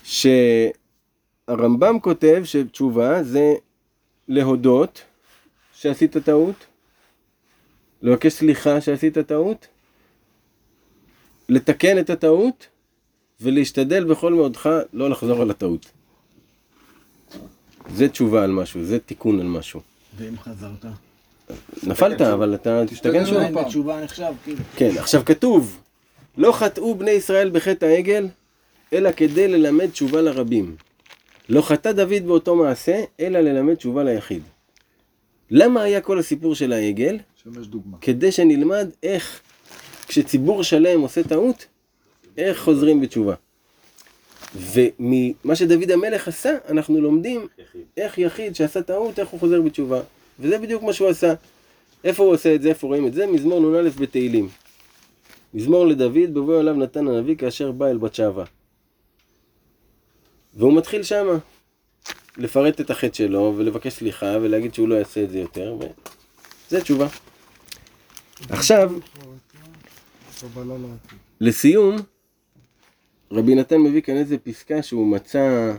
[0.03, 3.55] שהרמב"ם כותב שתשובה זה
[4.29, 5.03] להודות
[5.73, 6.67] שעשית טעות,
[8.03, 9.67] לבקש סליחה שעשית טעות,
[11.49, 12.67] לתקן את הטעות
[13.41, 16.00] ולהשתדל בכל מאודך לא לחזור על הטעות.
[17.95, 19.81] זה תשובה על משהו, זה תיקון על משהו.
[20.17, 20.85] ואם חזרת?
[21.83, 23.39] נפלת, אבל אתה תשתגן שוב.
[23.43, 24.59] בתשובה נחשב, כאילו.
[24.77, 25.79] כן, עכשיו כתוב,
[26.39, 28.29] לא חטאו בני ישראל בחטא העגל,
[28.93, 30.77] אלא כדי ללמד תשובה לרבים.
[31.49, 34.43] לא חטא דוד באותו מעשה, אלא ללמד תשובה ליחיד.
[35.51, 37.19] למה היה כל הסיפור של העגל?
[37.45, 37.99] שמש דוגמה.
[38.01, 39.41] כדי שנלמד איך,
[40.09, 41.67] כשציבור שלם עושה טעות,
[42.39, 43.35] איך חוזרים בתשובה.
[44.55, 47.81] וממה שדוד המלך עשה, אנחנו לומדים יחיד.
[47.97, 50.01] איך יחיד שעשה טעות, איך הוא חוזר בתשובה.
[50.41, 51.35] וזה בדיוק מה שהוא עשה.
[52.05, 53.27] איפה הוא עושה את זה, איפה רואים את זה?
[53.27, 54.49] מזמור נ"א בתהילים.
[55.55, 58.45] מזמור לדוד, בבוא אליו נתן הנביא כאשר בא אל בת שבע.
[60.55, 61.39] והוא מתחיל שמה.
[62.37, 65.77] לפרט את החטא שלו, ולבקש סליחה, ולהגיד שהוא לא יעשה את זה יותר,
[66.69, 67.07] וזה תשובה.
[68.49, 68.93] עכשיו.
[71.41, 71.97] לסיום,
[73.33, 75.75] רבי נתן מביא כאן איזה פסקה שהוא מצא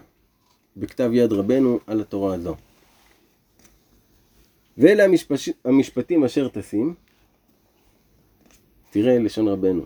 [0.77, 2.55] בכתב יד רבנו על התורה הזו.
[4.77, 5.49] ואלה המשפש...
[5.65, 6.93] המשפטים אשר תשים,
[8.89, 9.83] תראה לשון רבנו.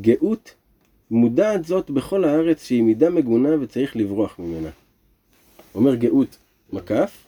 [0.00, 0.54] גאות
[1.10, 4.70] מודעת זאת בכל הארץ שהיא מידה מגונה וצריך לברוח ממנה.
[5.74, 6.36] אומר גאות
[6.72, 7.26] מקף,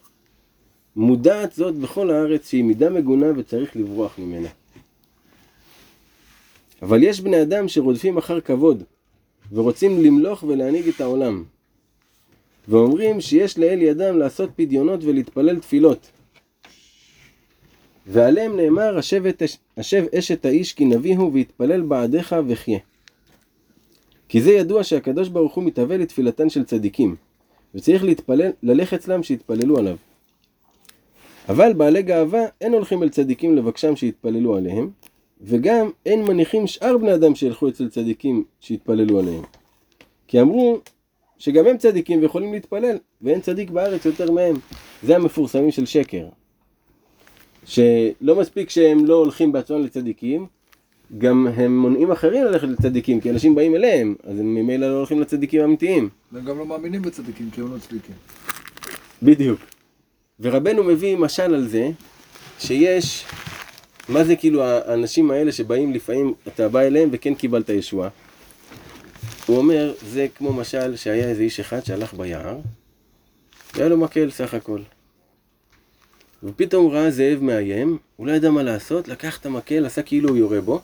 [0.96, 4.48] מודעת זאת בכל הארץ שהיא מידה מגונה וצריך לברוח ממנה.
[6.82, 8.82] אבל יש בני אדם שרודפים אחר כבוד,
[9.52, 11.44] ורוצים למלוך ולהנהיג את העולם.
[12.68, 16.10] ואומרים שיש לאל ידם לעשות פדיונות ולהתפלל תפילות.
[18.06, 22.78] ועליהם נאמר, השב, אשת האיש כי נביא הוא ויתפלל בעדיך וחיה.
[24.28, 27.16] כי זה ידוע שהקדוש ברוך הוא מתהווה לתפילתן של צדיקים,
[27.74, 29.96] וצריך להתפלל, ללכת אצלם שיתפללו עליו.
[31.48, 34.90] אבל בעלי גאווה אין הולכים אל צדיקים לבקשם שיתפללו עליהם,
[35.40, 39.42] וגם אין מניחים שאר בני אדם שילכו אצל צדיקים שיתפללו עליהם.
[40.28, 40.80] כי אמרו
[41.38, 44.56] שגם הם צדיקים ויכולים להתפלל, ואין צדיק בארץ יותר מהם.
[45.02, 46.28] זה המפורסמים של שקר.
[47.64, 50.46] שלא מספיק שהם לא הולכים בעצמם לצדיקים,
[51.18, 55.20] גם הם מונעים אחרים ללכת לצדיקים, כי אנשים באים אליהם, אז הם ממילא לא הולכים
[55.20, 56.08] לצדיקים האמיתיים.
[56.32, 58.14] והם גם לא מאמינים בצדיקים, כי הם לא צדיקים.
[59.22, 59.60] בדיוק.
[60.40, 61.90] ורבנו מביא משל על זה,
[62.58, 63.24] שיש,
[64.08, 68.08] מה זה כאילו האנשים האלה שבאים לפעמים, אתה בא אליהם וכן קיבלת ישועה.
[69.46, 72.58] הוא אומר, זה כמו משל שהיה איזה איש אחד שהלך ביער,
[73.74, 74.80] והיה לו מקל סך הכל.
[76.42, 80.28] ופתאום הוא ראה זאב מאיים, הוא לא ידע מה לעשות, לקח את המקל, עשה כאילו
[80.28, 80.80] הוא יורה בו,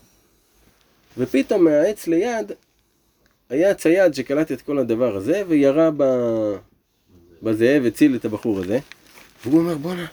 [1.19, 2.53] ופתאום מהעץ ליד
[3.51, 6.03] היה צייד שקלט את כל הדבר הזה וירה ב...
[7.43, 8.79] בא זאב, הציל את הבחור הזה,
[9.45, 10.07] והוא אומר, בואנה,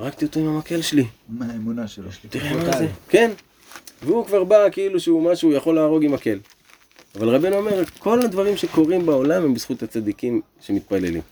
[0.00, 1.06] הרגתי אותו עם המקל שלי.
[1.28, 2.08] מה האמונה שלו?
[2.30, 2.88] תראה מה זה.
[3.08, 3.30] כן.
[4.02, 6.38] והוא כבר בא כאילו שהוא משהו יכול להרוג עם מקל.
[7.14, 11.22] אבל רבנו אומר, כל הדברים שקורים בעולם הם בזכות הצדיקים שמתפללים.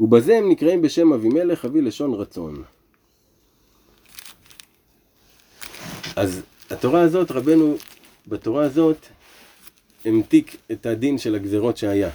[0.00, 2.62] ובזה הם נקראים בשם אבימלך, אבי לשון רצון.
[6.16, 7.76] אז התורה הזאת, רבנו,
[8.26, 9.06] בתורה הזאת,
[10.04, 12.10] המתיק את הדין של הגזרות שהיה.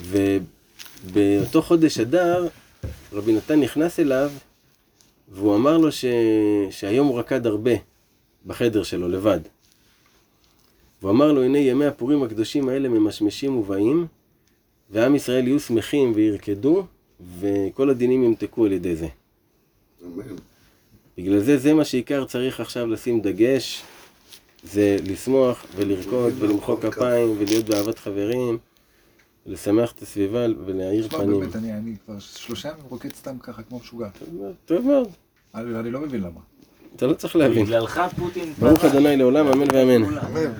[0.00, 2.48] ובאותו חודש אדר,
[3.12, 4.30] רבי נתן נכנס אליו,
[5.28, 6.04] והוא אמר לו ש...
[6.70, 7.72] שהיום הוא רקד הרבה
[8.46, 9.40] בחדר שלו, לבד.
[11.02, 14.06] והוא אמר לו, הנה ימי הפורים הקדושים האלה ממשמשים ובאים,
[14.90, 16.84] ועם ישראל יהיו שמחים וירקדו,
[17.40, 19.08] וכל הדינים ימתקו על ידי זה.
[20.04, 20.24] אמן.
[21.18, 23.82] בגלל זה, זה מה שעיקר צריך עכשיו לשים דגש,
[24.64, 28.58] זה לשמוח ולרקוד ולמחוא כפיים ולהיות באהבת חברים,
[29.48, 31.40] לשמח את הסביבה ולהאיר תשמע, פנים.
[31.40, 34.08] באמת, אני אני כבר שלושה ימים רוקד סתם ככה כמו משוגע.
[34.64, 35.08] טוב מאוד,
[35.54, 36.40] אני אני לא מבין למה.
[36.96, 37.66] אתה לא צריך להבין.
[37.66, 38.52] בגללך פוטין...
[38.58, 40.18] ברוך אדוני לעולם, אמן ואמן.
[40.18, 40.52] אמן.